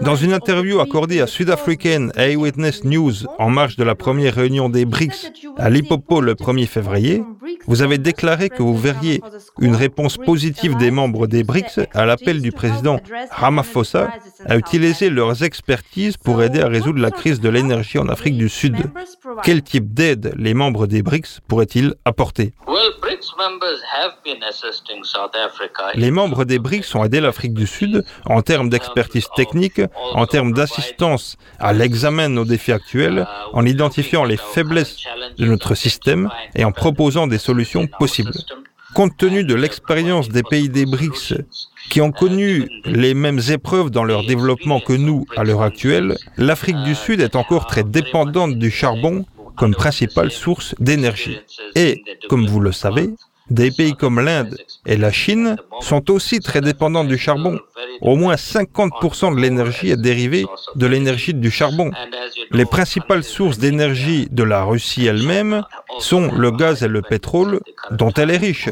[0.00, 4.68] Dans une interview accordée à South African Eyewitness News en marge de la première réunion
[4.68, 7.22] des BRICS à Lipopo le 1er février,
[7.66, 9.20] vous avez déclaré que vous verriez
[9.60, 12.98] une réponse positive des membres des BRICS à l'appel du président
[13.30, 14.10] Ramaphosa
[14.46, 18.48] à utiliser leurs expertises pour aider à résoudre la crise de l'énergie en Afrique du
[18.48, 18.76] Sud.
[19.42, 22.52] Quel type d'aide les membres des BRICS pourraient-ils apporter?
[25.94, 29.80] Les membres des BRICS ont aidé l'Afrique du Sud en termes d'expertise technique,
[30.14, 34.98] en termes d'assistance à l'examen de nos défis actuels, en identifiant les faiblesses
[35.38, 38.32] de notre système et en proposant des solutions possibles.
[38.94, 41.34] Compte tenu de l'expérience des pays des BRICS
[41.90, 46.82] qui ont connu les mêmes épreuves dans leur développement que nous à l'heure actuelle, l'Afrique
[46.84, 49.24] du Sud est encore très dépendante du charbon
[49.56, 51.38] comme principale source d'énergie.
[51.74, 53.10] Et, comme vous le savez,
[53.50, 57.58] Des pays comme l'Inde et la Chine sont aussi très dépendants du charbon.
[58.00, 61.90] Au moins 50% de l'énergie est dérivée de l'énergie du charbon.
[62.52, 65.64] Les principales sources d'énergie de la Russie elle-même
[65.98, 67.60] sont le gaz et le pétrole
[67.90, 68.70] dont elle est riche.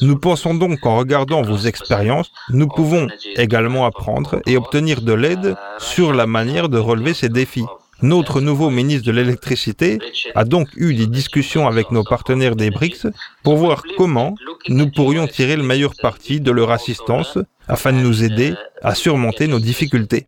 [0.00, 5.56] Nous pensons donc qu'en regardant vos expériences, nous pouvons également apprendre et obtenir de l'aide
[5.78, 7.66] sur la manière de relever ces défis.
[8.02, 9.98] Notre nouveau ministre de l'électricité
[10.34, 13.06] a donc eu des discussions avec nos partenaires des BRICS
[13.42, 14.34] pour voir comment
[14.68, 19.48] nous pourrions tirer le meilleur parti de leur assistance afin de nous aider à surmonter
[19.48, 20.26] nos difficultés.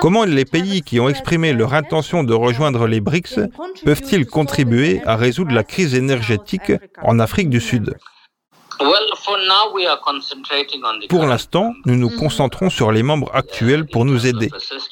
[0.00, 3.40] Comment les pays qui ont exprimé leur intention de rejoindre les BRICS
[3.84, 7.94] peuvent-ils contribuer à résoudre la crise énergétique en Afrique du Sud?
[11.08, 14.50] Pour l'instant, nous nous concentrons sur les membres actuels pour nous aider,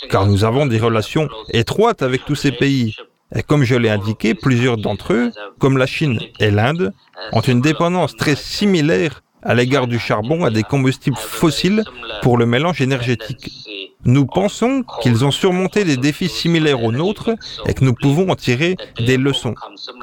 [0.09, 2.97] car nous avons des relations étroites avec tous ces pays.
[3.35, 6.93] Et comme je l'ai indiqué, plusieurs d'entre eux, comme la Chine et l'Inde,
[7.33, 11.85] ont une dépendance très similaire à l'égard du charbon et des combustibles fossiles
[12.23, 13.70] pour le mélange énergétique.
[14.05, 17.31] Nous pensons qu'ils ont surmonté des défis similaires aux nôtres
[17.67, 19.55] et que nous pouvons en tirer des leçons.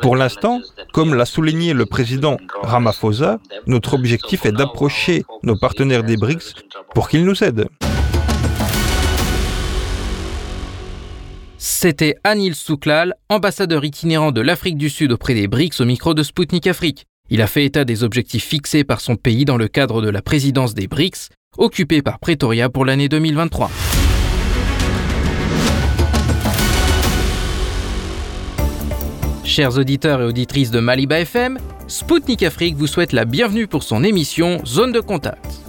[0.02, 0.62] Pour l'instant,
[0.94, 6.54] comme l'a souligné le président Ramaphosa, notre objectif est d'approcher nos partenaires des BRICS
[6.94, 7.68] pour qu'ils nous aident.
[11.60, 16.22] C'était Anil Souklal, ambassadeur itinérant de l'Afrique du Sud auprès des BRICS au micro de
[16.22, 17.06] Sputnik Afrique.
[17.30, 20.22] Il a fait état des objectifs fixés par son pays dans le cadre de la
[20.22, 23.70] présidence des BRICS, occupée par Pretoria pour l'année 2023.
[29.44, 31.58] Chers auditeurs et auditrices de Maliba FM,
[31.88, 35.62] Spoutnik Afrique vous souhaite la bienvenue pour son émission Zone de contact.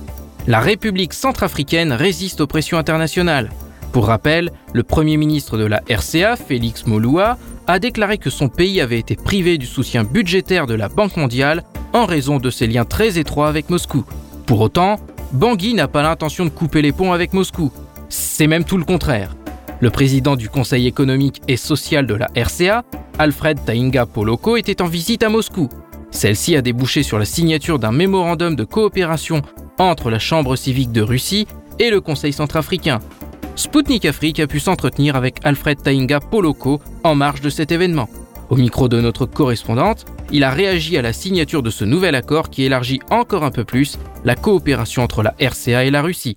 [0.47, 3.51] La République centrafricaine résiste aux pressions internationales.
[3.93, 8.81] Pour rappel, le Premier ministre de la RCA, Félix Moloua, a déclaré que son pays
[8.81, 12.85] avait été privé du soutien budgétaire de la Banque mondiale en raison de ses liens
[12.85, 14.05] très étroits avec Moscou.
[14.47, 14.97] Pour autant,
[15.33, 17.73] Bangui n'a pas l'intention de couper les ponts avec Moscou.
[18.09, 19.37] C'est même tout le contraire.
[19.81, 22.83] Le président du Conseil économique et social de la RCA,
[23.19, 25.69] Alfred Tainga Poloko, était en visite à Moscou.
[26.11, 29.43] Celle-ci a débouché sur la signature d'un mémorandum de coopération
[29.79, 31.47] entre la Chambre civique de Russie
[31.79, 33.01] et le Conseil centrafricain,
[33.59, 38.09] Spoutnik Afrique a pu s'entretenir avec Alfred Tainga Poloko en marge de cet événement.
[38.51, 42.51] Au micro de notre correspondante, il a réagi à la signature de ce nouvel accord
[42.51, 46.37] qui élargit encore un peu plus la coopération entre la RCA et la Russie.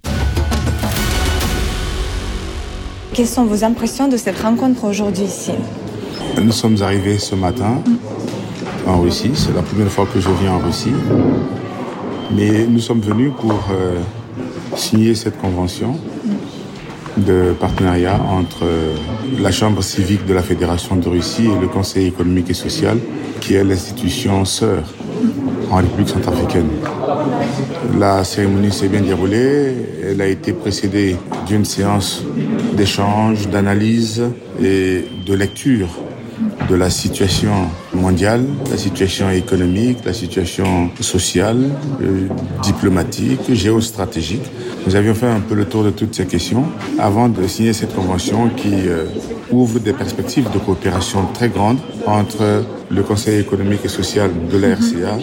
[3.14, 5.52] Quelles sont vos impressions de cette rencontre aujourd'hui ici?
[6.42, 7.82] Nous sommes arrivés ce matin
[8.88, 9.32] en Russie.
[9.34, 10.94] C'est la première fois que je viens en Russie.
[12.34, 14.00] Mais nous sommes venus pour euh,
[14.78, 16.00] signer cette convention
[17.18, 18.66] de partenariat entre
[19.42, 22.98] la Chambre civique de la Fédération de Russie et le Conseil économique et social,
[23.40, 24.84] qui est l'institution sœur
[25.70, 26.70] en République centrafricaine.
[28.00, 29.74] La cérémonie s'est bien déroulée.
[30.10, 31.16] Elle a été précédée
[31.48, 32.24] d'une séance
[32.74, 34.24] d'échange, d'analyse
[34.62, 35.88] et de lecture
[36.70, 41.70] de la situation mondiale, la situation économique, la situation sociale,
[42.02, 42.28] euh,
[42.64, 44.44] diplomatique, géostratégique.
[44.86, 46.66] Nous avions fait un peu le tour de toutes ces questions
[47.00, 49.06] avant de signer cette convention qui euh,
[49.52, 54.76] ouvre des perspectives de coopération très grandes entre le Conseil économique et social de la
[54.76, 55.18] RCA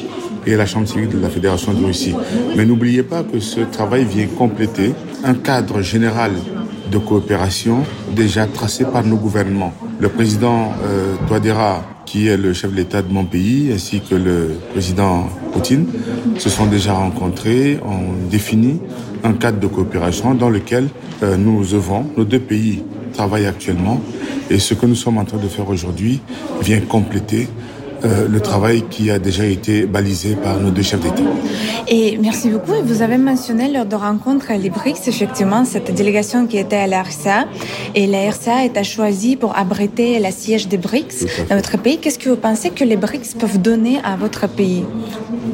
[0.46, 2.14] et la Chambre civique de la Fédération de Russie.
[2.56, 6.32] Mais n'oubliez pas que ce travail vient compléter un cadre général
[6.90, 9.72] de coopération déjà tracé par nos gouvernements.
[10.00, 11.16] Le président euh,
[12.06, 15.86] qui est le chef de l'État de mon pays, ainsi que le président Poutine,
[16.38, 18.80] se sont déjà rencontrés, ont défini
[19.24, 20.88] un cadre de coopération dans lequel
[21.22, 22.06] euh, nous œuvrons.
[22.16, 22.82] Nos deux pays
[23.12, 24.00] travaillent actuellement
[24.50, 26.20] et ce que nous sommes en train de faire aujourd'hui
[26.62, 27.48] vient compléter
[28.04, 31.22] euh, le travail qui a déjà été balisé par nos deux chefs d'État.
[31.88, 32.72] Et merci beaucoup.
[32.84, 37.02] Vous avez mentionné lors de rencontre les BRICS, effectivement, cette délégation qui était à la
[37.02, 37.46] RCA.
[37.94, 41.98] Et la RCA été choisie pour abriter la siège des BRICS dans votre pays.
[41.98, 44.84] Qu'est-ce que vous pensez que les BRICS peuvent donner à votre pays?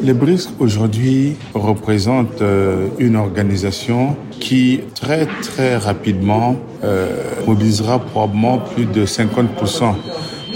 [0.02, 8.86] Les BRICS aujourd'hui représentent euh, une organisation qui très très rapidement euh, mobilisera probablement plus
[8.86, 9.94] de 50%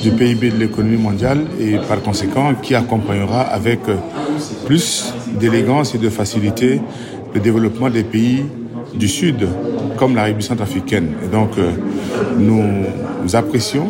[0.02, 3.80] du PIB de l'économie mondiale et par conséquent qui accompagnera avec
[4.66, 6.80] plus d'élégance et de facilité
[7.34, 8.44] le développement des pays
[8.94, 9.46] du Sud
[9.96, 11.14] comme la République centrafricaine.
[11.24, 11.70] Et donc euh,
[12.38, 13.88] nous apprécions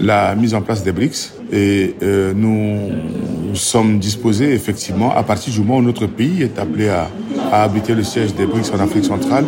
[0.00, 5.60] la mise en place des BRICS et euh, nous sommes disposés effectivement à partir du
[5.60, 7.08] moment où notre pays est appelé à,
[7.52, 9.44] à habiter le siège des BRICS en Afrique centrale,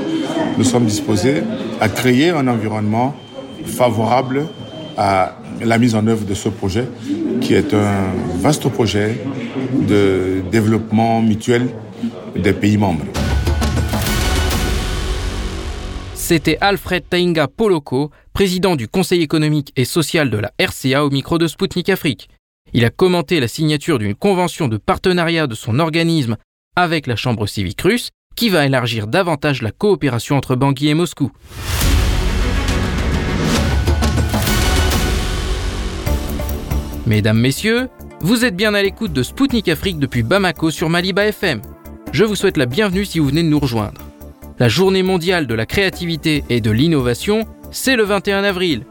[0.58, 1.42] nous sommes disposés
[1.80, 3.14] à créer un environnement
[3.64, 4.44] favorable
[4.98, 6.88] à la mise en œuvre de ce projet,
[7.40, 9.20] qui est un vaste projet
[9.88, 11.68] de développement mutuel
[12.37, 13.05] des pays membres.
[16.14, 21.37] C'était Alfred Tainga Poloko, président du Conseil économique et social de la RCA au micro
[21.37, 22.29] de Sputnik Afrique.
[22.72, 26.37] Il a commenté la signature d'une convention de partenariat de son organisme
[26.75, 31.31] avec la Chambre civique russe qui va élargir davantage la coopération entre Bangui et Moscou.
[37.07, 37.88] Mesdames, Messieurs,
[38.21, 41.61] vous êtes bien à l'écoute de Spoutnik Afrique depuis Bamako sur Maliba FM.
[42.12, 44.01] Je vous souhaite la bienvenue si vous venez de nous rejoindre.
[44.61, 48.85] La journée mondiale de la créativité et de l'innovation, c'est le 21 avril.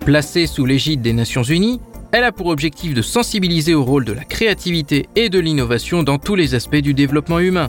[0.00, 1.78] Placée sous l'égide des Nations Unies,
[2.10, 6.16] elle a pour objectif de sensibiliser au rôle de la créativité et de l'innovation dans
[6.16, 7.68] tous les aspects du développement humain.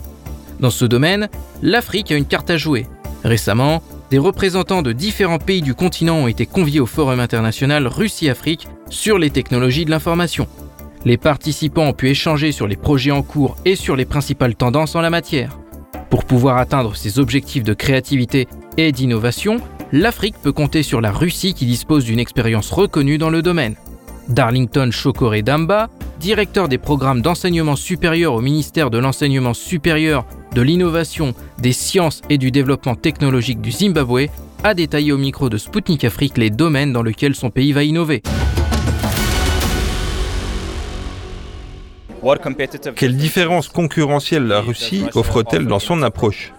[0.60, 1.28] Dans ce domaine,
[1.60, 2.86] l'Afrique a une carte à jouer.
[3.22, 8.66] Récemment, des représentants de différents pays du continent ont été conviés au Forum international Russie-Afrique
[8.90, 10.46] sur les technologies de l'information.
[11.06, 14.94] Les participants ont pu échanger sur les projets en cours et sur les principales tendances
[14.94, 15.56] en la matière.
[16.10, 19.58] Pour pouvoir atteindre ses objectifs de créativité et d'innovation,
[19.92, 23.76] l'Afrique peut compter sur la Russie qui dispose d'une expérience reconnue dans le domaine.
[24.28, 25.88] Darlington Chokore Damba,
[26.20, 32.38] directeur des programmes d'enseignement supérieur au ministère de l'enseignement supérieur, de l'innovation, des sciences et
[32.38, 34.26] du développement technologique du Zimbabwe,
[34.62, 38.22] a détaillé au micro de Sputnik Afrique les domaines dans lesquels son pays va innover.
[42.96, 46.52] Quelle différence concurrentielle la Russie offre-t-elle dans son approche?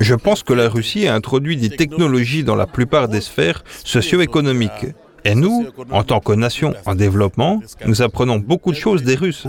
[0.00, 4.86] Je pense que la Russie a introduit des technologies dans la plupart des sphères socio-économiques.
[5.24, 9.46] Et nous, en tant que nation en développement, nous apprenons beaucoup de choses des Russes.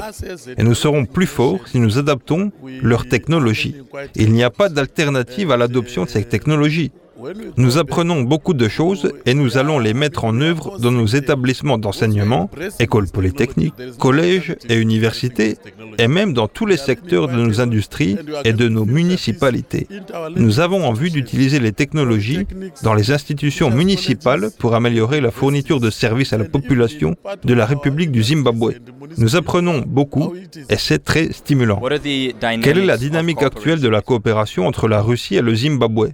[0.58, 3.76] Et nous serons plus forts si nous adaptons leurs technologies.
[4.16, 6.92] Il n'y a pas d'alternative à l'adoption de ces technologies.
[7.58, 11.78] Nous apprenons beaucoup de choses et nous allons les mettre en œuvre dans nos établissements
[11.78, 12.50] d'enseignement,
[12.80, 15.58] écoles polytechniques, collèges et universités,
[15.98, 19.88] et même dans tous les secteurs de nos industries et de nos municipalités.
[20.36, 22.48] Nous avons en vue d'utiliser les technologies
[22.82, 27.66] dans les institutions municipales pour améliorer la fourniture de services à la population de la
[27.66, 28.74] République du Zimbabwe.
[29.18, 30.34] Nous apprenons beaucoup
[30.70, 31.82] et c'est très stimulant.
[32.62, 36.10] Quelle est la dynamique actuelle de la coopération entre la Russie et le Zimbabwe?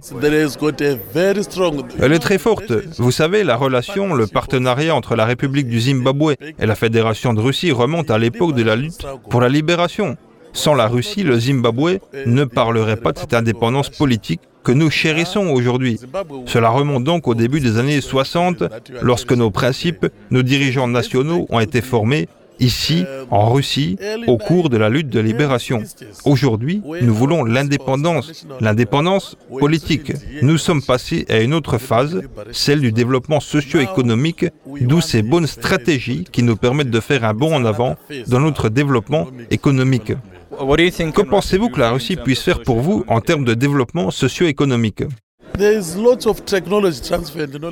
[2.00, 2.72] Elle est très forte.
[2.98, 7.40] Vous savez, la relation, le partenariat entre la République du Zimbabwe et la Fédération de
[7.40, 10.16] Russie remonte à l'époque de la lutte pour la libération.
[10.52, 15.46] Sans la Russie, le Zimbabwe ne parlerait pas de cette indépendance politique que nous chérissons
[15.46, 15.98] aujourd'hui.
[16.46, 18.64] Cela remonte donc au début des années 60,
[19.00, 22.28] lorsque nos principes, nos dirigeants nationaux ont été formés
[22.60, 23.96] ici, en Russie,
[24.26, 25.82] au cours de la lutte de libération.
[26.24, 30.12] Aujourd'hui, nous voulons l'indépendance, l'indépendance politique.
[30.42, 32.20] Nous sommes passés à une autre phase,
[32.52, 34.46] celle du développement socio-économique,
[34.80, 37.96] d'où ces bonnes stratégies qui nous permettent de faire un bond en avant
[38.28, 40.12] dans notre développement économique.
[40.50, 45.02] Que pensez-vous que la Russie puisse faire pour vous en termes de développement socio-économique?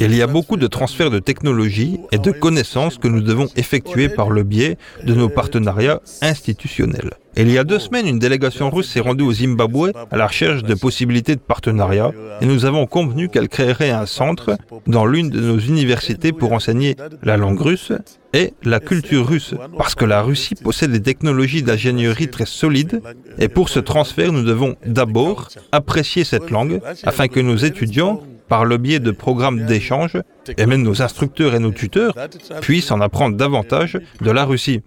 [0.01, 4.09] Il y a beaucoup de transferts de technologies et de connaissances que nous devons effectuer
[4.09, 7.13] par le biais de nos partenariats institutionnels.
[7.41, 10.65] Il y a deux semaines, une délégation russe s'est rendue au Zimbabwe à la recherche
[10.65, 15.41] de possibilités de partenariat et nous avons convenu qu'elle créerait un centre dans l'une de
[15.41, 17.93] nos universités pour enseigner la langue russe
[18.33, 23.01] et la culture russe, parce que la Russie possède des technologies d'ingénierie très solides
[23.39, 28.65] et pour ce transfert, nous devons d'abord apprécier cette langue afin que nos étudiants par
[28.65, 30.17] le biais de programmes d'échange,
[30.57, 32.15] et même nos instructeurs et nos tuteurs,
[32.63, 34.81] puissent en apprendre davantage de la Russie.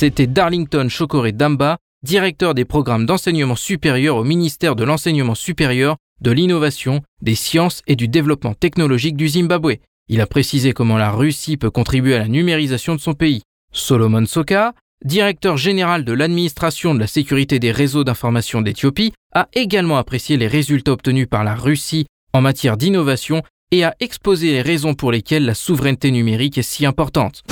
[0.00, 6.30] C'était Darlington Chokore Damba, directeur des programmes d'enseignement supérieur au ministère de l'enseignement supérieur, de
[6.30, 9.78] l'innovation, des sciences et du développement technologique du Zimbabwe.
[10.06, 13.42] Il a précisé comment la Russie peut contribuer à la numérisation de son pays.
[13.72, 14.72] Solomon Soka,
[15.04, 20.46] directeur général de l'administration de la sécurité des réseaux d'information d'Éthiopie, a également apprécié les
[20.46, 25.44] résultats obtenus par la Russie en matière d'innovation et a exposé les raisons pour lesquelles
[25.44, 27.42] la souveraineté numérique est si importante.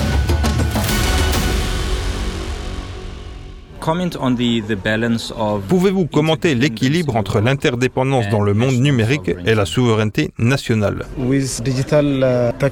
[5.68, 11.04] Pouvez-vous commenter l'équilibre entre l'interdépendance dans le monde numérique et la souveraineté nationale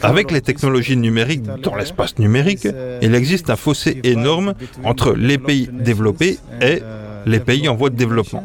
[0.03, 2.67] Avec les technologies numériques dans l'espace numérique,
[3.03, 6.81] il existe un fossé énorme entre les pays développés et
[7.27, 8.45] les pays en voie de développement.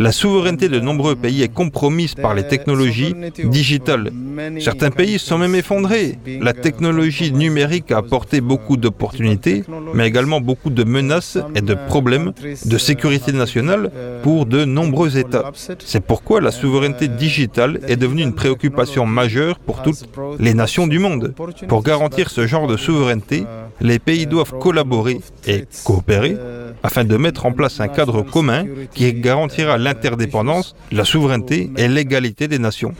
[0.00, 4.10] La souveraineté de nombreux pays est compromise par les technologies digitales.
[4.58, 6.18] Certains pays sont même effondrés.
[6.40, 12.32] La technologie numérique a apporté beaucoup d'opportunités, mais également beaucoup de menaces et de problèmes
[12.64, 13.90] de sécurité nationale
[14.22, 15.52] pour de nombreux États.
[15.84, 20.98] C'est pourquoi la souveraineté digitale est devenue une préoccupation majeure pour toutes les nations du
[20.98, 21.34] monde.
[21.68, 23.44] Pour garantir ce genre de souveraineté,
[23.82, 26.38] les pays doivent collaborer et coopérer
[26.82, 28.64] afin de mettre en place un cadre commun
[28.94, 32.92] qui garantira l'interdépendance, la souveraineté et l'égalité des nations.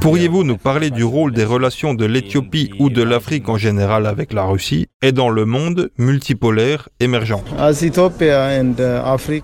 [0.00, 4.32] Pourriez-vous nous parler du rôle des relations de l'Éthiopie ou de l'Afrique en général avec
[4.32, 7.42] la Russie et dans le monde multipolaire émergent?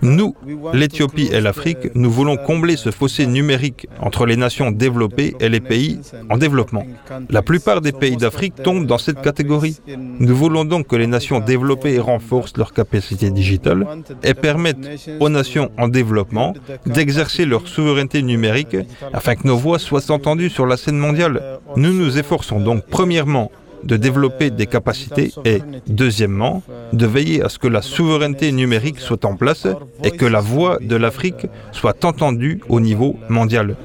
[0.01, 0.35] Nous,
[0.73, 5.59] l'Éthiopie et l'Afrique, nous voulons combler ce fossé numérique entre les nations développées et les
[5.59, 6.85] pays en développement.
[7.29, 9.77] La plupart des pays d'Afrique tombent dans cette catégorie.
[10.19, 13.85] Nous voulons donc que les nations développées renforcent leurs capacités digitales
[14.23, 16.53] et permettent aux nations en développement
[16.85, 18.77] d'exercer leur souveraineté numérique
[19.13, 21.59] afin que nos voix soient entendues sur la scène mondiale.
[21.75, 23.51] Nous nous efforçons donc premièrement
[23.83, 26.63] de développer des capacités et, deuxièmement,
[26.93, 29.67] de veiller à ce que la souveraineté numérique soit en place
[30.03, 33.75] et que la voix de l'Afrique soit entendue au niveau mondial.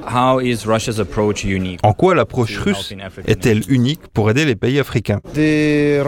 [1.83, 2.95] En quoi l'approche russe
[3.27, 5.21] est-elle unique pour aider les pays africains?
[5.35, 6.03] Je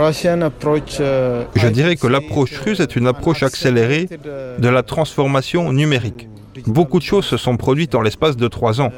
[1.68, 4.08] dirais que l'approche russe est une approche accélérée
[4.58, 6.28] de la transformation numérique.
[6.66, 8.90] Beaucoup de choses se sont produites en l'espace de trois ans.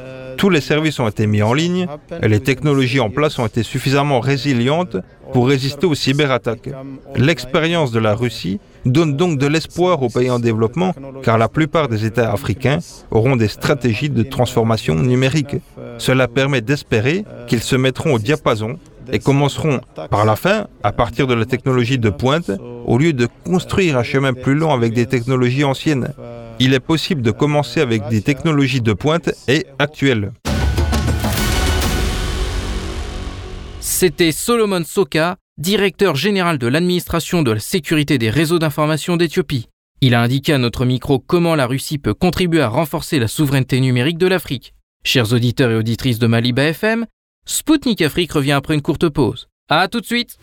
[0.42, 1.86] Tous les services ont été mis en ligne
[2.20, 4.96] et les technologies en place ont été suffisamment résilientes
[5.32, 6.68] pour résister aux cyberattaques.
[7.14, 11.86] L'expérience de la Russie donne donc de l'espoir aux pays en développement car la plupart
[11.86, 12.80] des États africains
[13.12, 15.54] auront des stratégies de transformation numérique.
[15.98, 18.80] Cela permet d'espérer qu'ils se mettront au diapason
[19.12, 19.80] et commenceront
[20.10, 22.50] par la fin, à partir de la technologie de pointe,
[22.84, 26.08] au lieu de construire un chemin plus long avec des technologies anciennes
[26.58, 30.32] il est possible de commencer avec des technologies de pointe et actuelles.
[33.80, 39.68] C'était Solomon Soka, directeur général de l'administration de la sécurité des réseaux d'information d'Éthiopie.
[40.00, 43.80] Il a indiqué à notre micro comment la Russie peut contribuer à renforcer la souveraineté
[43.80, 44.74] numérique de l'Afrique.
[45.04, 47.06] Chers auditeurs et auditrices de Maliba FM,
[47.44, 49.48] Spoutnik Afrique revient après une courte pause.
[49.68, 50.38] A tout de suite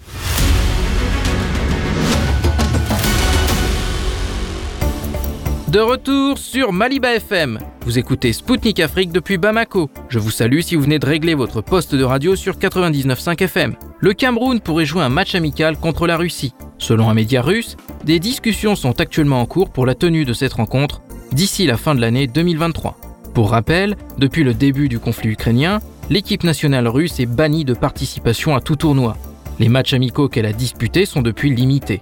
[5.72, 7.60] De retour sur Maliba FM.
[7.82, 9.92] Vous écoutez Spoutnik Afrique depuis Bamako.
[10.10, 13.76] Je vous salue si vous venez de régler votre poste de radio sur 99.5 FM.
[14.00, 16.56] Le Cameroun pourrait jouer un match amical contre la Russie.
[16.80, 20.54] Selon un média russe, des discussions sont actuellement en cours pour la tenue de cette
[20.54, 21.04] rencontre
[21.34, 22.98] d'ici la fin de l'année 2023.
[23.36, 28.56] Pour rappel, depuis le début du conflit ukrainien, l'équipe nationale russe est bannie de participation
[28.56, 29.18] à tout tournoi.
[29.60, 32.02] Les matchs amicaux qu'elle a disputés sont depuis limités.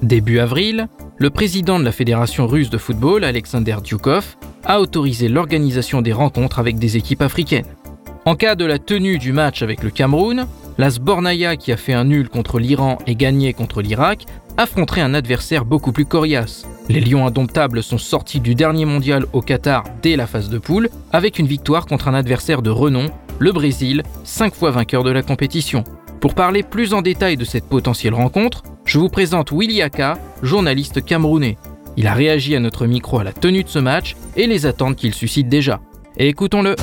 [0.00, 0.88] Début avril,
[1.22, 6.58] le président de la Fédération russe de football, Alexander Djoukov, a autorisé l'organisation des rencontres
[6.58, 7.76] avec des équipes africaines.
[8.24, 10.48] En cas de la tenue du match avec le Cameroun,
[10.78, 15.14] la Sbornaya qui a fait un nul contre l'Iran et gagné contre l'Irak affronterait un
[15.14, 16.66] adversaire beaucoup plus coriace.
[16.88, 20.90] Les Lions indomptables sont sortis du dernier mondial au Qatar dès la phase de poule
[21.12, 25.22] avec une victoire contre un adversaire de renom, le Brésil, cinq fois vainqueur de la
[25.22, 25.84] compétition.
[26.20, 31.02] Pour parler plus en détail de cette potentielle rencontre, je vous présente Willy Aka, journaliste
[31.02, 31.56] camerounais.
[31.96, 34.96] Il a réagi à notre micro à la tenue de ce match et les attentes
[34.96, 35.80] qu'il suscite déjà.
[36.18, 36.76] écoutons-le.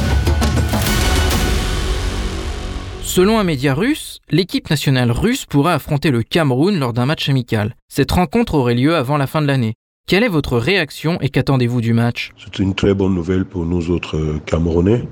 [3.04, 7.76] Selon un média russe, l'équipe nationale russe pourrait affronter le Cameroun lors d'un match amical.
[7.90, 9.76] Cette rencontre aurait lieu avant la fin de l'année.
[10.08, 12.32] Quelle est votre réaction et qu'attendez-vous du match?
[12.44, 15.02] C'est une très bonne nouvelle pour nous autres euh, Camerounais.
[15.02, 15.08] Vous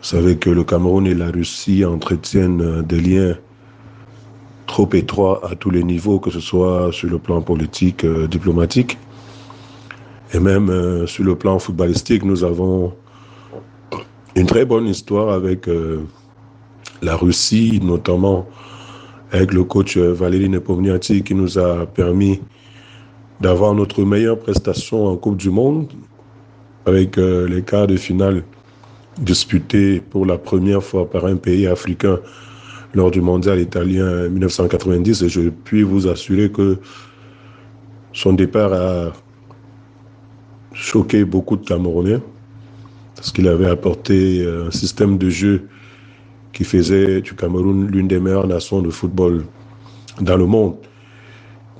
[0.00, 3.36] savez que le Cameroun et la Russie entretiennent euh, des liens
[4.66, 8.98] trop étroits à tous les niveaux, que ce soit sur le plan politique, euh, diplomatique,
[10.34, 12.24] et même euh, sur le plan footballistique.
[12.24, 12.92] Nous avons
[14.34, 15.66] une très bonne histoire avec
[17.00, 18.46] la Russie, notamment
[19.32, 22.40] avec le coach Valérie Nepomniachtchi qui nous a permis
[23.40, 25.90] d'avoir notre meilleure prestation en Coupe du Monde
[26.84, 28.42] avec les quarts de finale
[29.18, 32.18] disputé pour la première fois par un pays africain
[32.94, 36.78] lors du mondial italien 1990 et je puis vous assurer que
[38.12, 39.12] son départ a
[40.72, 42.20] choqué beaucoup de Camerounais
[43.14, 45.68] parce qu'il avait apporté un système de jeu
[46.52, 49.44] qui faisait du Cameroun l'une des meilleures nations de football
[50.20, 50.76] dans le monde.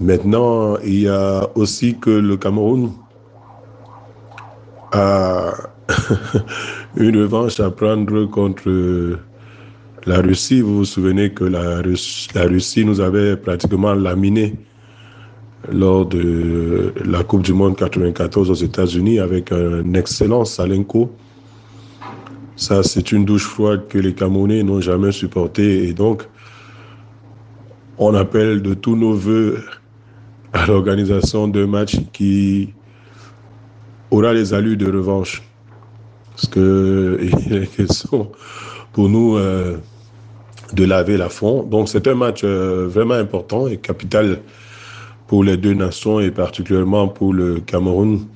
[0.01, 2.93] Maintenant, il y a aussi que le Cameroun
[4.93, 5.53] a
[6.97, 9.19] une revanche à prendre contre
[10.07, 10.61] la Russie.
[10.61, 11.83] Vous vous souvenez que la,
[12.47, 14.55] Russie, nous avait pratiquement laminé
[15.71, 21.11] lors de la Coupe du Monde 94 aux États-Unis avec un excellent Salenko.
[22.55, 26.27] Ça, c'est une douche froide que les Camerounais n'ont jamais supportée et donc
[27.99, 29.59] on appelle de tous nos voeux
[30.53, 32.73] à l'organisation d'un match qui
[34.11, 35.43] aura les allures de revanche.
[36.31, 38.07] Parce que il est
[38.93, 39.77] pour nous euh,
[40.73, 41.63] de laver la fond.
[41.63, 44.41] Donc c'est un match euh, vraiment important et capital
[45.27, 48.27] pour les deux nations et particulièrement pour le Cameroun.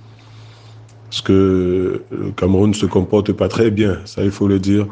[1.09, 4.87] Parce que le Cameroun ne se comporte pas très bien, ça il faut le dire,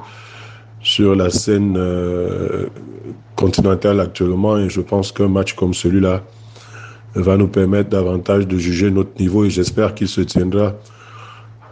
[0.83, 2.67] sur la scène euh,
[3.37, 4.59] continentale actuellement.
[4.59, 6.25] Et je pense qu'un match comme celui-là
[7.15, 10.75] va nous permettre davantage de juger notre niveau et j'espère qu'il se tiendra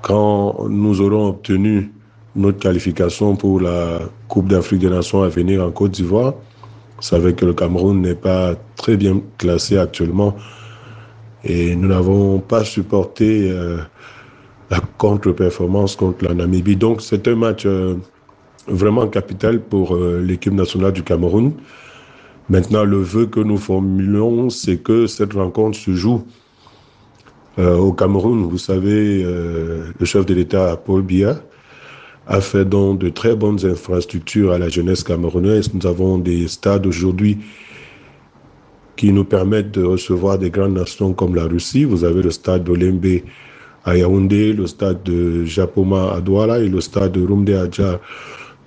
[0.03, 1.93] quand nous aurons obtenu
[2.37, 6.34] notre qualification pour la Coupe d'Afrique des Nations à venir en Côte d'Ivoire.
[6.97, 10.37] Vous savez que le Cameroun n'est pas très bien classé actuellement
[11.45, 13.78] et nous n'avons pas supporté euh,
[14.70, 16.76] la contre-performance contre la Namibie.
[16.76, 17.97] Donc c'est un match euh,
[18.66, 21.53] vraiment capital pour euh, l'équipe nationale du Cameroun.
[22.49, 26.24] Maintenant, le vœu que nous formulons, c'est que cette rencontre se joue
[27.59, 31.37] au Cameroun, vous savez, le chef de l'État, Paul Biya,
[32.27, 35.72] a fait donc de très bonnes infrastructures à la jeunesse camerounaise.
[35.72, 37.39] Nous avons des stades aujourd'hui
[38.97, 41.85] qui nous permettent de recevoir des grandes nations comme la Russie.
[41.85, 43.20] Vous avez le stade d'Olembe
[43.85, 48.01] à Yaoundé, le stade de Japoma à Douala et le stade de Rumde Adja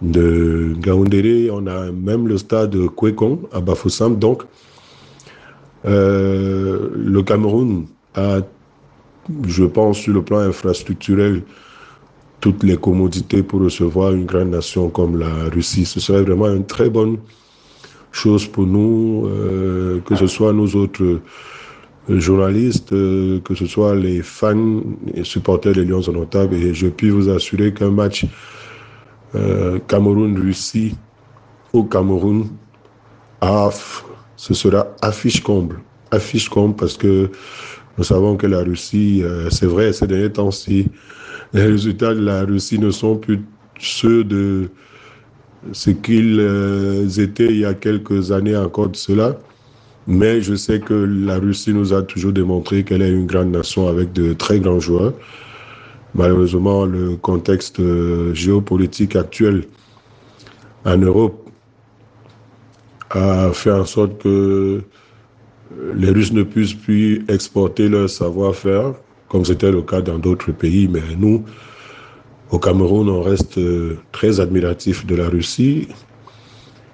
[0.01, 1.49] de Gaoundéré.
[1.51, 4.17] On a même le stade de Kwekong à Bafoussam.
[4.17, 4.43] Donc,
[5.85, 8.39] euh, le Cameroun a
[9.47, 11.43] je pense, sur le plan infrastructurel,
[12.39, 15.85] toutes les commodités pour recevoir une grande nation comme la Russie.
[15.85, 17.17] Ce serait vraiment une très bonne
[18.11, 23.95] chose pour nous, euh, que ce soit nous autres euh, journalistes, euh, que ce soit
[23.95, 24.81] les fans
[25.13, 26.55] et supporters des Lions Notables.
[26.55, 28.25] Et je puis vous assurer qu'un match
[29.87, 30.95] Cameroun-Russie
[31.71, 32.47] au Cameroun,
[34.35, 35.81] ce sera affiche comble.
[36.09, 37.29] Affiche comble parce que
[37.99, 39.21] nous savons que la Russie,
[39.51, 40.87] c'est vrai, ces derniers temps-ci,
[41.53, 43.41] les résultats de la Russie ne sont plus
[43.79, 44.69] ceux de
[45.71, 49.37] ce qu'ils euh, étaient il y a quelques années encore de cela.
[50.07, 53.87] Mais je sais que la Russie nous a toujours démontré qu'elle est une grande nation
[53.87, 55.13] avec de très grands joueurs.
[56.15, 59.65] Malheureusement, le contexte euh, géopolitique actuel
[60.85, 61.47] en Europe
[63.11, 64.81] a fait en sorte que
[65.95, 68.93] les Russes ne puissent plus exporter leur savoir-faire,
[69.29, 71.45] comme c'était le cas dans d'autres pays, mais nous,
[72.51, 75.87] au Cameroun, on reste euh, très admiratif de la Russie.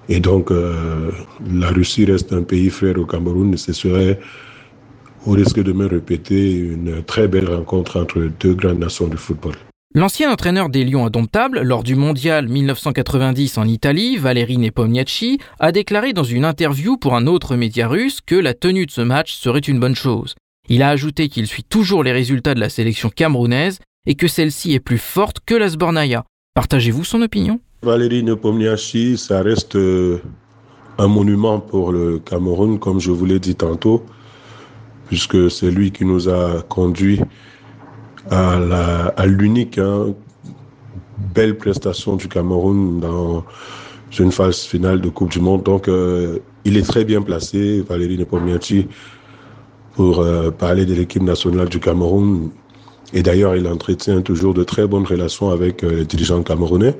[0.09, 1.11] Et donc, euh,
[1.51, 4.19] la Russie reste un pays frère au Cameroun ce serait,
[5.25, 9.55] au risque de me répéter, une très belle rencontre entre deux grandes nations du football.
[9.95, 16.11] L'ancien entraîneur des Lions indomptables, lors du mondial 1990 en Italie, Valérie Nepomniachtchi, a déclaré
[16.11, 19.59] dans une interview pour un autre média russe que la tenue de ce match serait
[19.59, 20.35] une bonne chose.
[20.67, 24.73] Il a ajouté qu'il suit toujours les résultats de la sélection camerounaise et que celle-ci
[24.73, 26.25] est plus forte que la Sbornaya.
[26.55, 27.59] Partagez-vous son opinion?
[27.83, 30.21] Valérie Nepomniachtchi, ça reste euh,
[30.97, 34.03] un monument pour le Cameroun, comme je vous l'ai dit tantôt,
[35.07, 37.21] puisque c'est lui qui nous a conduits
[38.31, 40.15] à l'unique hein,
[41.35, 43.45] belle prestation du Cameroun dans
[44.17, 45.63] une phase finale de Coupe du Monde.
[45.63, 48.87] Donc, euh, il est très bien placé, Valérie Nepomniachtchi,
[49.95, 52.51] pour euh, parler de l'équipe nationale du Cameroun.
[53.13, 56.95] Et d'ailleurs, il entretient toujours de très bonnes relations avec euh, les dirigeants camerounais,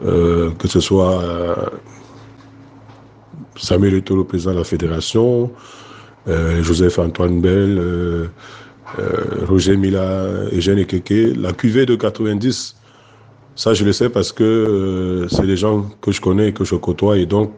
[0.00, 1.72] que ce soit
[3.56, 5.50] Samuel Eto'o, le président de la fédération,
[6.62, 8.30] Joseph Antoine Bell,
[8.98, 12.76] euh, Roger Mila, Eugène Ekeke, la cuvée de 90,
[13.54, 16.64] ça je le sais parce que euh, c'est des gens que je connais et que
[16.64, 17.18] je côtoie.
[17.18, 17.52] Et donc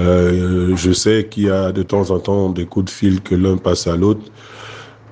[0.00, 3.34] euh, je sais qu'il y a de temps en temps des coups de fil que
[3.34, 4.30] l'un passe à l'autre.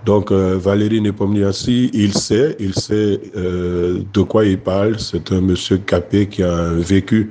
[0.05, 4.99] Donc Valérie Nepomniachtchi, il sait, il sait de quoi il parle.
[4.99, 7.31] C'est un monsieur capé qui a vécu,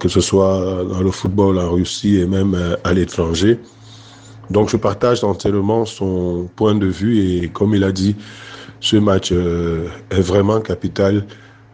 [0.00, 3.58] que ce soit dans le football en Russie et même à l'étranger.
[4.50, 8.16] Donc je partage entièrement son point de vue et comme il a dit,
[8.80, 11.24] ce match euh, est vraiment capital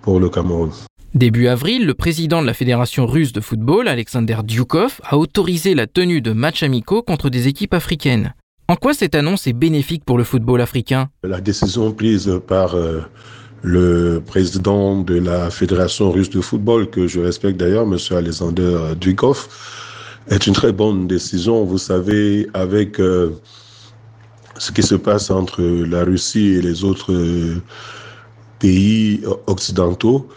[0.02, 0.70] pour le Cameroun.
[1.14, 5.86] Début avril, le président de la Fédération russe de football, Alexander Dukov, a autorisé la
[5.86, 8.34] tenue de matchs amicaux contre des équipes africaines.
[8.66, 11.10] En quoi cette annonce est bénéfique pour le football africain?
[11.22, 13.02] La décision prise par euh,
[13.62, 17.96] le président de la Fédération russe de football, que je respecte d'ailleurs, M.
[18.10, 19.46] Alexander Dukov,
[20.30, 21.64] est une très bonne décision.
[21.64, 23.30] Vous savez, avec euh,
[24.58, 27.62] ce qui se passe entre la Russie et les autres euh,
[28.58, 30.28] pays occidentaux,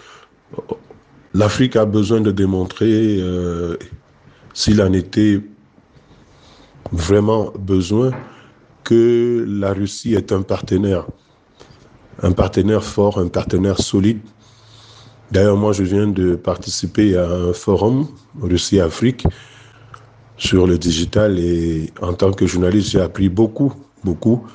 [1.34, 3.78] l'Afrique a besoin de démontrer, euh,
[4.54, 5.42] s'il en était
[6.92, 8.12] vraiment besoin,
[8.84, 11.06] que la Russie est un partenaire,
[12.24, 14.22] un partenaire fort, un partenaire solide.
[15.32, 18.08] D'ailleurs, moi, je viens de participer à un forum
[18.42, 19.28] Russie-Afrique
[20.38, 23.74] sur le digital et en tant que journaliste, j'ai appris beaucoup,
[24.04, 24.48] beaucoup.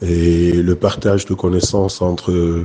[0.00, 2.64] Et le partage de connaissances entre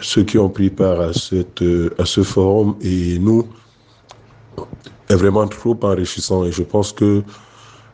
[0.00, 1.62] ceux qui ont pris part à, cette,
[1.98, 3.46] à ce forum et nous
[5.08, 6.44] est vraiment trop enrichissant.
[6.44, 7.22] Et je pense que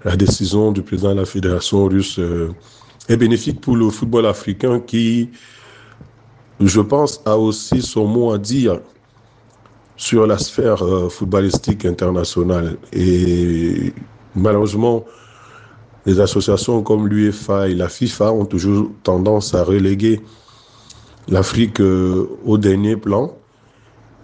[0.05, 2.51] la décision du président de la fédération russe euh,
[3.09, 5.31] est bénéfique pour le football africain qui,
[6.61, 8.81] je pense, a aussi son mot à dire
[9.97, 12.77] sur la sphère euh, footballistique internationale.
[12.93, 13.93] Et
[14.35, 15.05] malheureusement,
[16.07, 20.21] les associations comme l'UEFA et la FIFA ont toujours tendance à reléguer
[21.29, 23.37] l'Afrique euh, au dernier plan.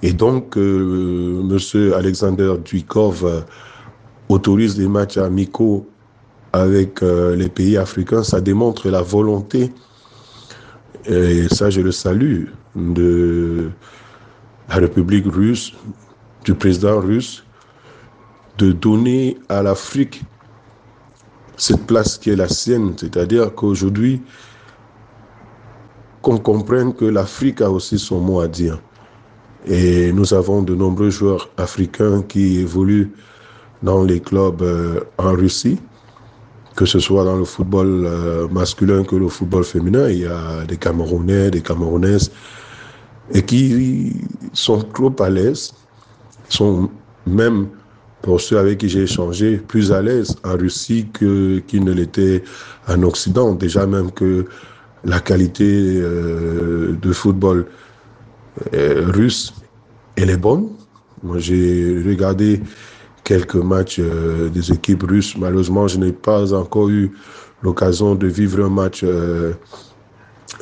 [0.03, 1.93] Et donc, euh, M.
[1.95, 3.45] Alexander Duikov
[4.29, 5.87] autorise des matchs amicaux
[6.53, 8.23] avec les pays africains.
[8.23, 9.73] Ça démontre la volonté,
[11.07, 12.45] et ça je le salue,
[12.77, 13.71] de
[14.69, 15.73] la République russe,
[16.45, 17.45] du président russe,
[18.59, 20.23] de donner à l'Afrique
[21.57, 24.23] cette place qui est la sienne, c'est-à-dire qu'aujourd'hui,
[26.25, 28.79] qu'on comprenne que l'Afrique a aussi son mot à dire.
[29.66, 33.12] Et nous avons de nombreux joueurs africains qui évoluent
[33.83, 35.79] dans les clubs euh, en Russie,
[36.77, 40.09] que ce soit dans le football euh, masculin que le football féminin.
[40.09, 42.31] Il y a des Camerounais, des Camerounaises
[43.33, 44.14] et qui
[44.55, 45.75] sont trop à l'aise,
[46.49, 46.89] sont
[47.27, 47.68] même,
[48.22, 52.43] pour ceux avec qui j'ai échangé, plus à l'aise en Russie qu'ils ne l'étaient
[52.89, 53.55] en Occident.
[53.55, 54.47] Déjà même que
[55.05, 55.65] la qualité
[56.01, 57.67] euh, de football
[58.75, 59.55] euh, russe,
[60.17, 60.69] elle est bonne.
[61.23, 62.61] Moi, j'ai regardé
[63.25, 65.37] quelques matchs euh, des équipes russes.
[65.37, 67.13] Malheureusement, je n'ai pas encore eu
[67.63, 69.05] l'occasion de vivre un match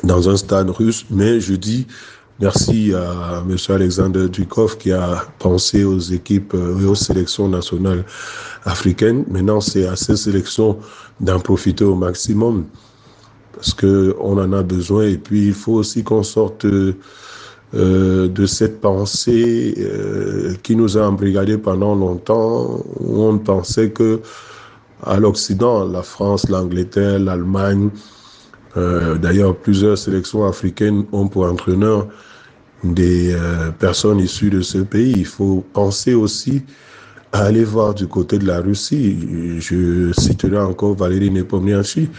[0.03, 1.85] dans un stade russe, mais je dis
[2.39, 3.55] Merci à M.
[3.69, 8.03] Alexander Dukov qui a pensé aux équipes euh, et aux sélections nationales
[8.65, 9.23] africaines.
[9.29, 10.79] Maintenant, c'est à ces sélections
[11.21, 12.65] d'en profiter au maximum
[13.53, 15.05] parce qu'on en a besoin.
[15.05, 21.07] Et puis, il faut aussi qu'on sorte euh, de cette pensée euh, qui nous a
[21.07, 24.21] embrigadés pendant longtemps, où on pensait que
[25.03, 27.89] à l'Occident, la France, l'Angleterre, l'Allemagne,
[28.77, 32.07] euh, d'ailleurs, plusieurs sélections africaines ont pour entraîneur
[32.83, 33.33] des
[33.79, 35.13] personnes issues de ce pays.
[35.15, 36.63] Il faut penser aussi
[37.31, 39.17] à aller voir du côté de la Russie.
[39.59, 42.09] Je citerai encore Valérie Nepomniachtchi.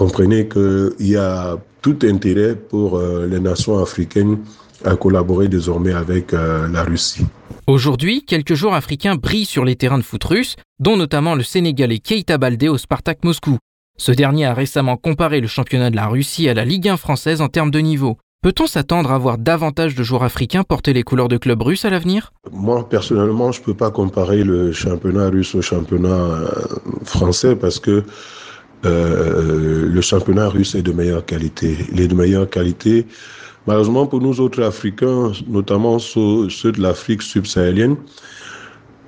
[0.00, 4.38] Comprenez qu'il y a tout intérêt pour euh, les nations africaines
[4.82, 7.26] à collaborer désormais avec la Russie.
[7.66, 11.98] Aujourd'hui, quelques joueurs africains brillent sur les terrains de foot russes, dont notamment le Sénégalais
[11.98, 13.58] Keita Baldé au Spartak Moscou.
[13.98, 17.42] Ce dernier a récemment comparé le championnat de la Russie à la Ligue 1 française
[17.42, 18.16] en termes de niveau.
[18.42, 21.90] Peut-on s'attendre à voir davantage de joueurs africains porter les couleurs de clubs russes à
[21.90, 22.32] l'avenir?
[22.50, 26.48] Moi, personnellement, je ne peux pas comparer le championnat russe au championnat euh,
[27.04, 28.02] français parce que
[28.84, 31.76] euh, le championnat russe est de meilleure qualité.
[31.92, 33.06] Il est de meilleure qualité.
[33.66, 37.96] Malheureusement, pour nous autres Africains, notamment ceux, de l'Afrique subsahélienne,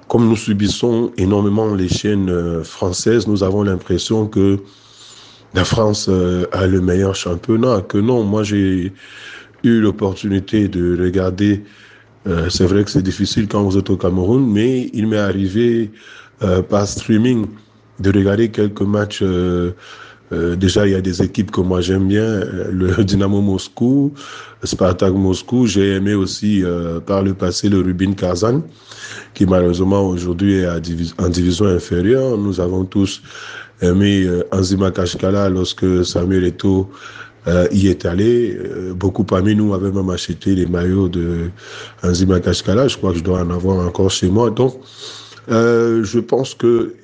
[0.08, 4.60] comme nous subissons énormément les chaînes euh, françaises, nous avons l'impression que
[5.54, 8.24] la France euh, a le meilleur championnat, que non.
[8.24, 8.92] Moi, j'ai
[9.64, 11.62] eu l'opportunité de regarder.
[12.26, 15.90] Euh, c'est vrai que c'est difficile quand vous êtes au Cameroun, mais il m'est arrivé
[16.42, 17.46] euh, par streaming
[18.00, 19.22] de regarder quelques matchs.
[20.32, 22.40] déjà, il y a des équipes que moi j'aime bien,
[22.70, 24.12] le Dynamo Moscou,
[24.64, 25.66] Spartak Moscou.
[25.66, 26.64] J'ai aimé aussi
[27.06, 28.62] par le passé le Rubin Kazan,
[29.34, 30.68] qui malheureusement aujourd'hui est
[31.18, 32.38] en division inférieure.
[32.38, 33.22] Nous avons tous
[33.82, 36.52] aimé euh, Anzima Kashkala lorsque Samuel
[37.48, 38.56] euh, y est allé.
[38.56, 41.50] Euh, beaucoup parmi nous avaient même acheté les maillots de
[42.02, 42.88] Anzima Kashkala.
[42.88, 44.50] Je crois que je dois en avoir encore chez moi.
[44.50, 44.80] Donc,
[45.48, 46.94] je pense que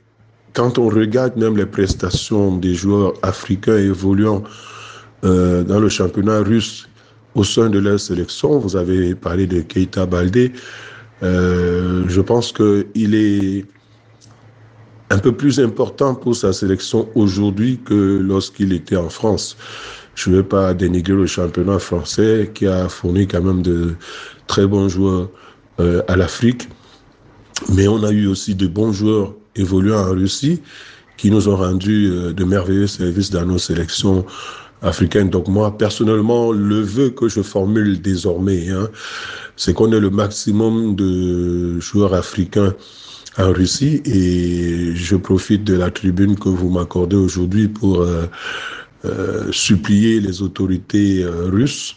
[0.55, 4.43] quand on regarde même les prestations des joueurs africains évoluant
[5.23, 6.89] dans le championnat russe
[7.35, 10.53] au sein de leur sélection, vous avez parlé de Keita Baldé,
[11.23, 13.65] je pense qu'il est
[15.11, 19.57] un peu plus important pour sa sélection aujourd'hui que lorsqu'il était en France.
[20.15, 23.95] Je ne vais pas dénigrer le championnat français qui a fourni quand même de
[24.47, 25.29] très bons joueurs
[25.81, 26.69] euh, à l'Afrique.
[27.75, 30.61] Mais on a eu aussi de bons joueurs évoluant en Russie
[31.19, 34.25] qui nous ont rendu euh, de merveilleux services dans nos sélections
[34.81, 35.29] africaines.
[35.29, 38.89] Donc moi, personnellement, le vœu que je formule désormais, hein,
[39.57, 42.73] c'est qu'on ait le maximum de joueurs africains
[43.37, 48.27] en Russie et je profite de la tribune que vous m'accordez aujourd'hui pour euh,
[49.05, 51.97] euh, supplier les autorités russes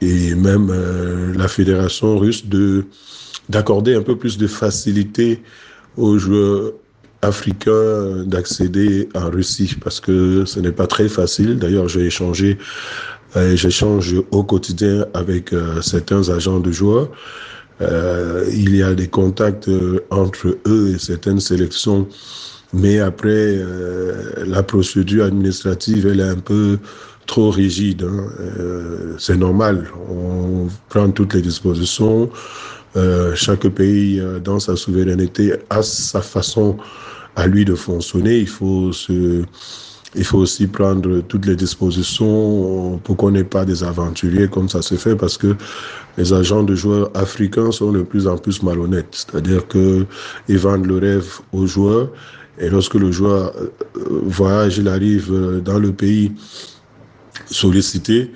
[0.00, 0.72] et même
[1.36, 2.84] la fédération russe de
[3.48, 5.42] d'accorder un peu plus de facilité
[5.96, 6.72] aux joueurs
[7.22, 11.58] africains d'accéder en Russie parce que ce n'est pas très facile.
[11.58, 12.58] D'ailleurs, j'ai échangé,
[13.36, 17.08] euh, j'échange au quotidien avec euh, certains agents de joueurs.
[17.82, 22.08] Euh, il y a des contacts euh, entre eux et certaines sélections,
[22.72, 23.58] mais après,
[24.46, 26.78] la procédure administrative, elle est un peu
[27.26, 28.04] trop rigide.
[28.04, 28.28] Hein.
[29.18, 29.90] C'est normal.
[30.08, 32.30] On prend toutes les dispositions.
[32.96, 36.76] Euh, chaque pays, euh, dans sa souveraineté, a sa façon
[37.36, 38.38] à lui de fonctionner.
[38.38, 39.44] Il faut se,
[40.16, 44.82] il faut aussi prendre toutes les dispositions pour qu'on n'ait pas des aventuriers comme ça
[44.82, 45.14] se fait?
[45.14, 45.54] Parce que
[46.18, 49.26] les agents de joueurs africains sont de plus en plus malhonnêtes.
[49.28, 50.04] C'est-à-dire que
[50.48, 52.08] ils vendent le rêve aux joueurs
[52.58, 53.70] et lorsque le joueur euh,
[54.24, 55.32] voyage, il arrive
[55.64, 56.32] dans le pays
[57.46, 58.32] sollicité,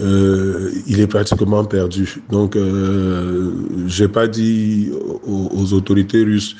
[0.00, 2.16] euh, il est pratiquement perdu.
[2.30, 3.52] Donc, euh,
[3.86, 4.90] j'ai pas dit
[5.24, 6.56] aux, autorités russes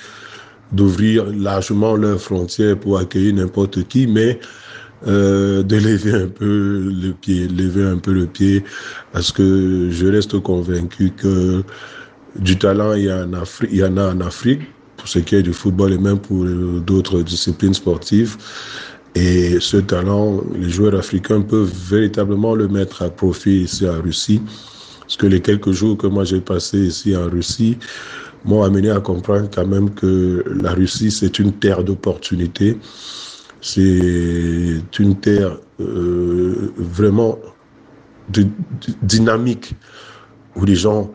[0.72, 4.39] d'ouvrir largement leurs frontières pour accueillir n'importe qui, mais
[5.07, 8.64] euh, de lever un peu le pied, lever un peu le pied,
[9.12, 11.62] parce que je reste convaincu que
[12.37, 14.62] du talent il y, en Afrique, il y en a en Afrique,
[14.97, 18.37] pour ce qui est du football et même pour d'autres disciplines sportives.
[19.15, 24.43] Et ce talent, les joueurs africains peuvent véritablement le mettre à profit ici en Russie.
[25.01, 27.79] Parce que les quelques jours que moi j'ai passé ici en Russie
[28.45, 32.79] m'ont amené à comprendre quand même que la Russie, c'est une terre d'opportunités.
[33.61, 37.39] C'est une terre euh, vraiment
[39.03, 39.75] dynamique
[40.57, 41.11] où les gens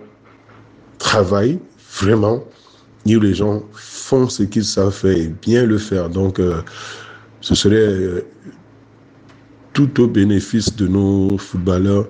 [0.98, 1.60] travaillent
[2.02, 2.44] vraiment
[3.06, 6.10] et où les gens font ce qu'ils savent faire et bien le faire.
[6.10, 6.62] Donc, euh,
[7.42, 8.26] ce serait euh,
[9.74, 12.08] tout au bénéfice de nos footballeurs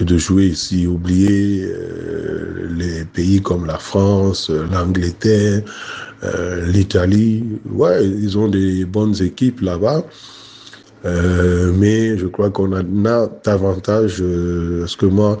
[0.00, 5.62] de jouer ici, oublier euh, les pays comme la France, l'Angleterre,
[6.24, 7.44] euh, l'Italie.
[7.70, 10.04] Ouais, ils ont des bonnes équipes là-bas.
[11.04, 14.24] Euh, mais je crois qu'on a, a davantage,
[14.80, 15.38] parce que moi,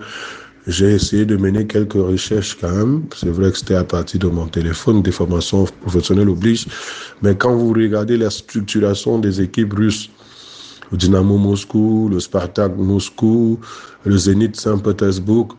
[0.66, 3.02] j'ai essayé de mener quelques recherches quand même.
[3.14, 6.66] C'est vrai que c'était à partir de mon téléphone, des formations professionnelles obligent.
[7.22, 10.10] Mais quand vous regardez la structuration des équipes russes,
[10.90, 13.58] le Dynamo Moscou, le Spartak Moscou,
[14.04, 15.56] le Zénith Saint-Pétersbourg,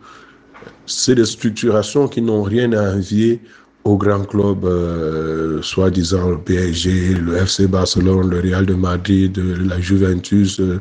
[0.86, 3.40] c'est des structurations qui n'ont rien à envier
[3.84, 9.80] aux grands clubs, euh, soi-disant le PSG, le FC Barcelone, le Real de Madrid, la
[9.80, 10.80] Juventus euh,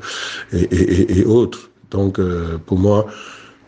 [0.51, 1.69] et, et, et, autres.
[1.91, 3.05] Donc, euh, pour moi,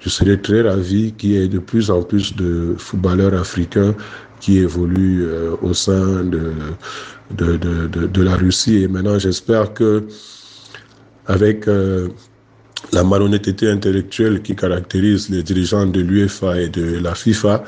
[0.07, 3.93] je serais très ravi qu'il y ait de plus en plus de footballeurs africains
[4.39, 8.83] qui évoluent euh, au sein de, la Russie.
[8.83, 10.07] Et maintenant, j'espère que
[11.25, 12.07] avec euh,
[12.93, 17.65] la malhonnêteté intellectuelle qui caractérise les dirigeants de l'UEFA et de la FIFA,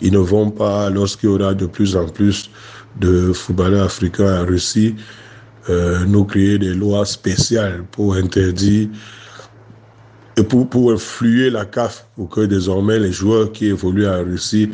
[0.00, 2.50] ils ne vont pas, lorsqu'il y aura de plus en plus
[2.98, 4.94] de footballeurs africains en Russie,
[5.68, 8.88] euh, nous créer des lois spéciales pour interdire
[10.36, 14.70] et pour, pour influer la CAF, pour que désormais les joueurs qui évoluent en Russie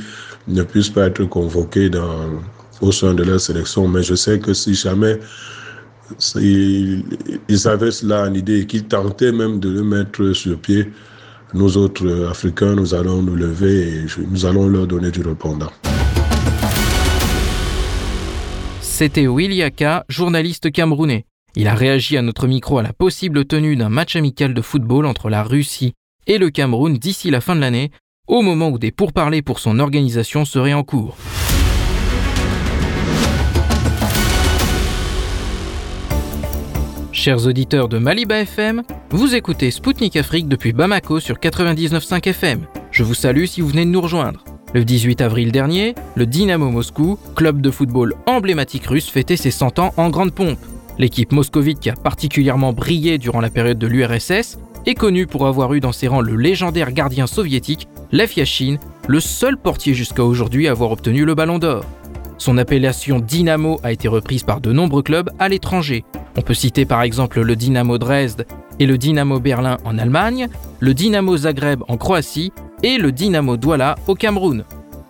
[0.48, 2.40] ne puissent pas être convoqués dans,
[2.80, 3.86] au sein de leur sélection.
[3.86, 5.18] Mais je sais que si jamais
[6.36, 7.04] ils,
[7.48, 10.90] ils avaient cela en idée et qu'ils tentaient même de le mettre sur pied,
[11.52, 15.70] nous autres Africains, nous allons nous lever et nous allons leur donner du répondant.
[18.80, 21.24] C'était Williaka, journaliste camerounais.
[21.56, 25.04] Il a réagi à notre micro à la possible tenue d'un match amical de football
[25.06, 25.94] entre la Russie
[26.26, 27.90] et le Cameroun d'ici la fin de l'année,
[28.28, 31.16] au moment où des pourparlers pour son organisation seraient en cours.
[37.12, 42.66] Chers auditeurs de Maliba FM, vous écoutez Spoutnik Afrique depuis Bamako sur 99.5 FM.
[42.92, 44.44] Je vous salue si vous venez de nous rejoindre.
[44.72, 49.80] Le 18 avril dernier, le Dynamo Moscou, club de football emblématique russe, fêtait ses 100
[49.80, 50.60] ans en grande pompe.
[51.00, 55.72] L'équipe moscovite qui a particulièrement brillé durant la période de l'URSS est connue pour avoir
[55.72, 58.76] eu dans ses rangs le légendaire gardien soviétique Lev Yashin,
[59.08, 61.86] le seul portier jusqu'à aujourd'hui à avoir obtenu le ballon d'or.
[62.36, 66.04] Son appellation Dynamo a été reprise par de nombreux clubs à l'étranger.
[66.36, 68.46] On peut citer par exemple le Dynamo Dresde
[68.78, 70.48] et le Dynamo Berlin en Allemagne,
[70.80, 74.64] le Dynamo Zagreb en Croatie et le Dynamo Douala au Cameroun.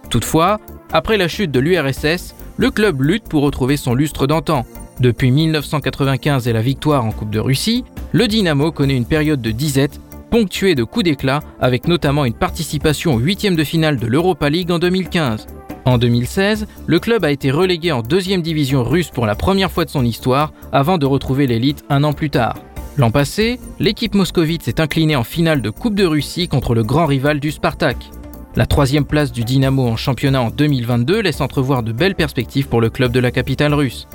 [0.08, 0.60] Toutefois,
[0.92, 4.64] Après la chute de l'URSS, le club lutte pour retrouver son lustre d'antan.
[5.00, 9.50] Depuis 1995 et la victoire en Coupe de Russie, le Dynamo connaît une période de
[9.50, 9.98] disette
[10.30, 14.70] ponctuée de coups d'éclat avec notamment une participation au huitième de finale de l'Europa League
[14.70, 15.46] en 2015.
[15.86, 19.86] En 2016, le club a été relégué en deuxième division russe pour la première fois
[19.86, 22.56] de son histoire avant de retrouver l'élite un an plus tard.
[22.98, 27.06] L'an passé, l'équipe moscovite s'est inclinée en finale de Coupe de Russie contre le grand
[27.06, 27.96] rival du Spartak.
[28.54, 32.82] La troisième place du Dynamo en championnat en 2022 laisse entrevoir de belles perspectives pour
[32.82, 34.06] le club de la capitale russe.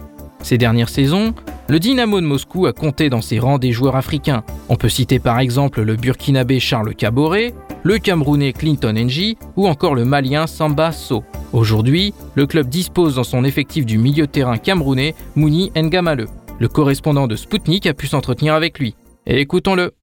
[0.46, 1.34] Ces dernières saisons,
[1.68, 4.44] le Dynamo de Moscou a compté dans ses rangs des joueurs africains.
[4.70, 9.96] On peut citer par exemple le burkinabé Charles Caboret, le camerounais Clinton Ng ou encore
[9.96, 11.24] le malien Samba So.
[11.52, 16.28] Aujourd'hui, le club dispose dans son effectif du milieu de terrain camerounais Mouni Ngamale.
[16.60, 18.94] Le correspondant de Spoutnik a pu s'entretenir avec lui.
[19.26, 19.94] Écoutons-le.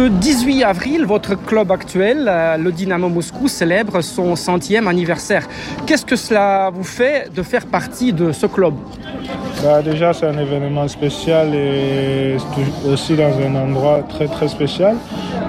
[0.00, 5.46] Ce 18 avril, votre club actuel, euh, le Dynamo Moscou, célèbre son centième anniversaire.
[5.84, 8.72] Qu'est-ce que cela vous fait de faire partie de ce club
[9.62, 12.38] bah, Déjà, c'est un événement spécial et
[12.90, 14.96] aussi dans un endroit très très spécial.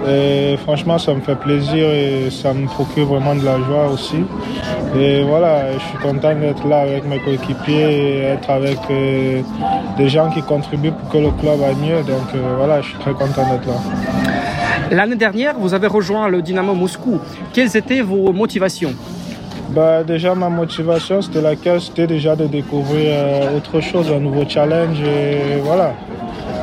[0.06, 4.26] Et franchement, ça me fait plaisir et ça me procure vraiment de la joie aussi.
[5.00, 9.42] Et voilà, je suis content d'être là avec mes coéquipiers et être avec euh,
[9.98, 12.04] des gens qui contribuent pour que le club aille mieux.
[12.04, 14.21] Donc euh, voilà, je suis très content d'être là.
[14.92, 17.18] L'année dernière, vous avez rejoint le Dynamo Moscou.
[17.54, 18.94] Quelles étaient vos motivations
[19.70, 24.44] bah, Déjà, ma motivation, c'était laquelle C'était déjà de découvrir euh, autre chose, un nouveau
[24.46, 25.00] challenge.
[25.00, 25.94] Et voilà.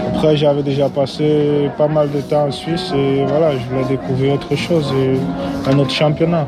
[0.08, 4.34] Après, j'avais déjà passé pas mal de temps en Suisse et voilà, je voulais découvrir
[4.34, 6.46] autre chose, et un autre championnat.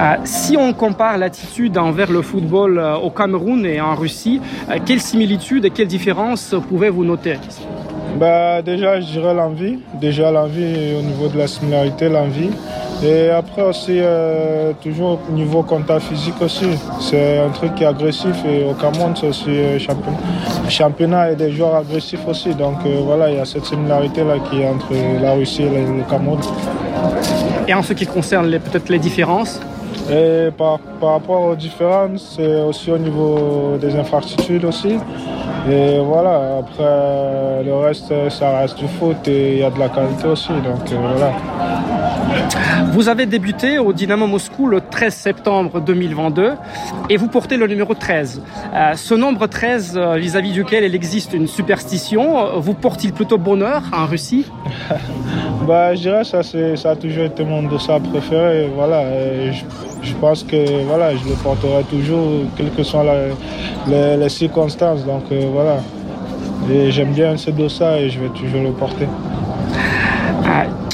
[0.00, 4.40] Euh, si on compare l'attitude envers le football euh, au Cameroun et en Russie,
[4.84, 7.36] quelles similitudes et quelles différences pouvez-vous noter?
[8.18, 9.78] Bah, Déjà, je dirais l'envie.
[10.00, 12.50] Déjà, l'envie au niveau de la similarité, l'envie.
[13.02, 16.66] Et après aussi, euh, toujours au niveau contact physique aussi.
[17.00, 19.78] C'est un truc qui est agressif et au Cameroun, c'est aussi euh,
[20.68, 22.54] championnat, et des joueurs agressifs aussi.
[22.54, 26.08] Donc euh, voilà, il y a cette similarité-là qui est entre la Russie et le,
[26.08, 26.38] Cameroun.
[27.68, 29.60] Et en ce qui concerne peut-être les différences
[30.10, 34.98] et par, par rapport aux différences, c'est aussi au niveau des infrastructures aussi.
[35.70, 39.88] Et voilà, après le reste, ça reste du foot et il y a de la
[39.88, 40.52] qualité aussi.
[40.52, 41.32] Donc euh, voilà.
[42.92, 46.52] Vous avez débuté au Dynamo Moscou le 13 septembre 2022
[47.10, 48.42] et vous portez le numéro 13.
[48.74, 53.82] Euh, ce nombre 13 euh, vis-à-vis duquel il existe une superstition, vous porte-t-il plutôt bonheur
[53.92, 54.46] en Russie?
[55.66, 58.68] Bah, Je dirais que ça, ça a toujours été mon dossard préféré.
[58.74, 59.02] Voilà,
[60.02, 63.04] je, pense que voilà, je le porterai toujours, quelles que soient
[63.88, 65.06] les, circonstances.
[65.06, 65.78] Donc voilà.
[66.90, 69.06] J'aime bien ce dossard et je vais toujours le porter.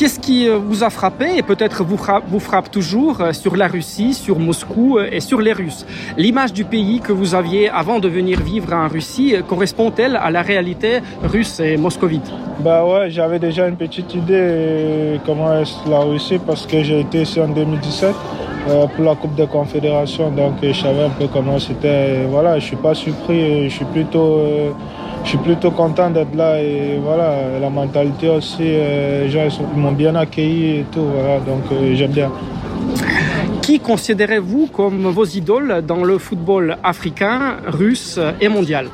[0.01, 3.55] Qu'est-ce qui euh, vous a frappé et peut-être vous frappe, vous frappe toujours euh, sur
[3.55, 5.85] la Russie, sur Moscou euh, et sur les Russes?
[6.17, 10.41] L'image du pays que vous aviez avant de venir vivre en Russie correspond-elle à la
[10.41, 12.33] réalité russe et moscovite?
[12.61, 17.21] Bah ouais, j'avais déjà une petite idée comment est la Russie parce que j'ai été
[17.21, 18.15] ici en 2017
[18.97, 22.25] pour la Coupe des Confédérations, donc je savais un peu comment c'était.
[22.27, 24.39] Voilà, je suis pas surpris, je suis plutôt
[25.25, 29.93] je suis plutôt content d'être là et voilà, la mentalité aussi, euh, les gens m'ont
[29.93, 32.31] bien accueilli et tout, voilà, donc euh, j'aime bien.
[33.63, 38.87] Qui considérez-vous comme vos idoles dans le football africain, russe et mondial?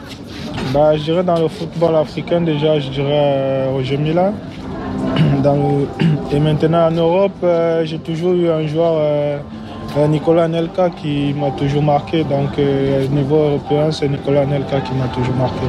[0.75, 4.33] Bah, Je dirais dans le football africain déjà, je dirais euh, Roger Mila.
[5.43, 5.57] Dans
[6.33, 7.47] Et maintenant en Europe,
[7.85, 9.39] j'ai toujours eu un joueur euh,
[10.09, 12.25] Nicolas Nelka qui m'a toujours marqué.
[12.25, 15.67] Donc, euh, au niveau européen, c'est Nicolas Nelka qui m'a toujours marqué.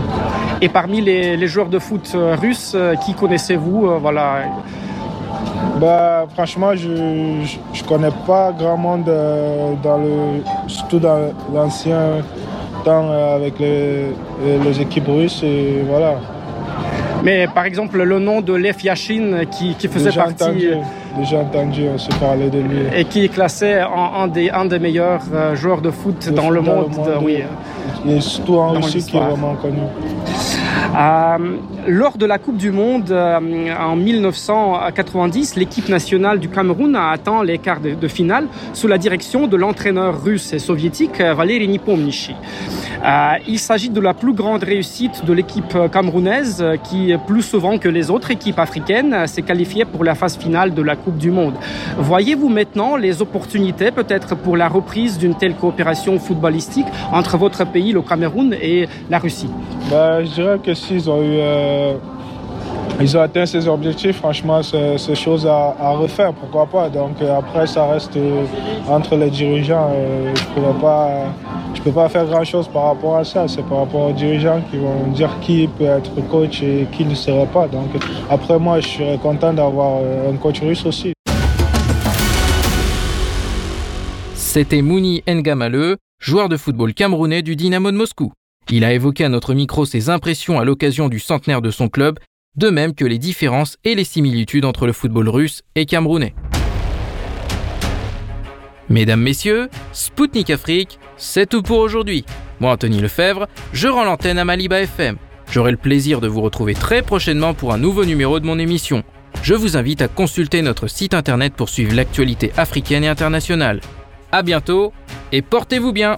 [0.62, 2.76] Et parmi les, joueurs de foot euh, russes,
[3.06, 4.44] qui connaissez-vous voilà.
[5.80, 9.06] Bah, franchement, je ne connais pas grand monde,
[9.84, 12.24] dans le, surtout dans l'ancien
[12.84, 14.08] temps avec les,
[14.64, 15.42] les, équipes russes.
[15.44, 16.16] Et voilà.
[17.28, 20.70] Mais par exemple, le nom de Lev Yashin qui, qui faisait partie
[21.20, 22.80] déjà entendu se parler de lui.
[22.96, 26.50] Et qui est classé en un des, un des meilleurs euh, joueurs de foot dans,
[26.50, 26.90] le monde.
[27.22, 27.40] oui.
[28.08, 29.82] Et surtout en Russie qui est vraiment connu.
[30.98, 31.38] Euh,
[31.88, 33.40] lors de la Coupe du Monde euh,
[33.80, 39.46] en 1990, l'équipe nationale du Cameroun a atteint les quarts de, finale sous la direction
[39.46, 42.34] de l'entraîneur russe et soviétique Valéry Nipomnichi.
[43.06, 47.90] Euh, il s'agit de la plus grande réussite de l'équipe camerounaise qui, plus souvent que
[47.90, 51.54] les autres équipes africaines, s'est qualifiée pour la phase finale de la Coupe du Monde.
[52.00, 57.92] Voyez-vous maintenant les opportunités peut-être pour la reprise d'une telle coopération footballistique entre votre pays,
[57.92, 59.50] le Cameroun, et la Russie?
[59.92, 61.94] Bah, Je dirais que s'ils ont eu euh,
[63.00, 66.90] ils ont atteint ces objectifs, franchement, c'est chose à, à, refaire, pourquoi pas.
[66.90, 68.18] Donc après, ça reste
[68.88, 69.92] entre les dirigeants.
[70.34, 71.10] je ne pourrais pas
[71.88, 73.48] peux pas faire grand-chose par rapport à ça.
[73.48, 77.16] C'est par rapport aux dirigeants qui vont dire qui peut être coach et qui ne
[77.16, 77.68] serait pas.
[77.68, 77.88] Donc
[78.30, 81.14] après moi, je serais content d'avoir un coach russe aussi.
[84.36, 88.34] C'était Mouni Ngamale, joueur de football camerounais du Dynamo de Moscou.
[88.70, 92.20] Il a évoqué à notre micro ses impressions à l'occasion du centenaire de son club,
[92.58, 96.36] de même que les différences et les similitudes entre le football russe et camerounais.
[98.90, 102.26] Mesdames, Messieurs, Spoutnik Afrique, c'est tout pour aujourd'hui.
[102.60, 105.18] Moi, Anthony Lefebvre, je rends l'antenne à Maliba FM.
[105.50, 109.04] J'aurai le plaisir de vous retrouver très prochainement pour un nouveau numéro de mon émission.
[109.44, 113.80] Je vous invite à consulter notre site internet pour suivre l'actualité africaine et internationale.
[114.34, 114.92] A bientôt
[115.32, 116.18] et portez-vous bien.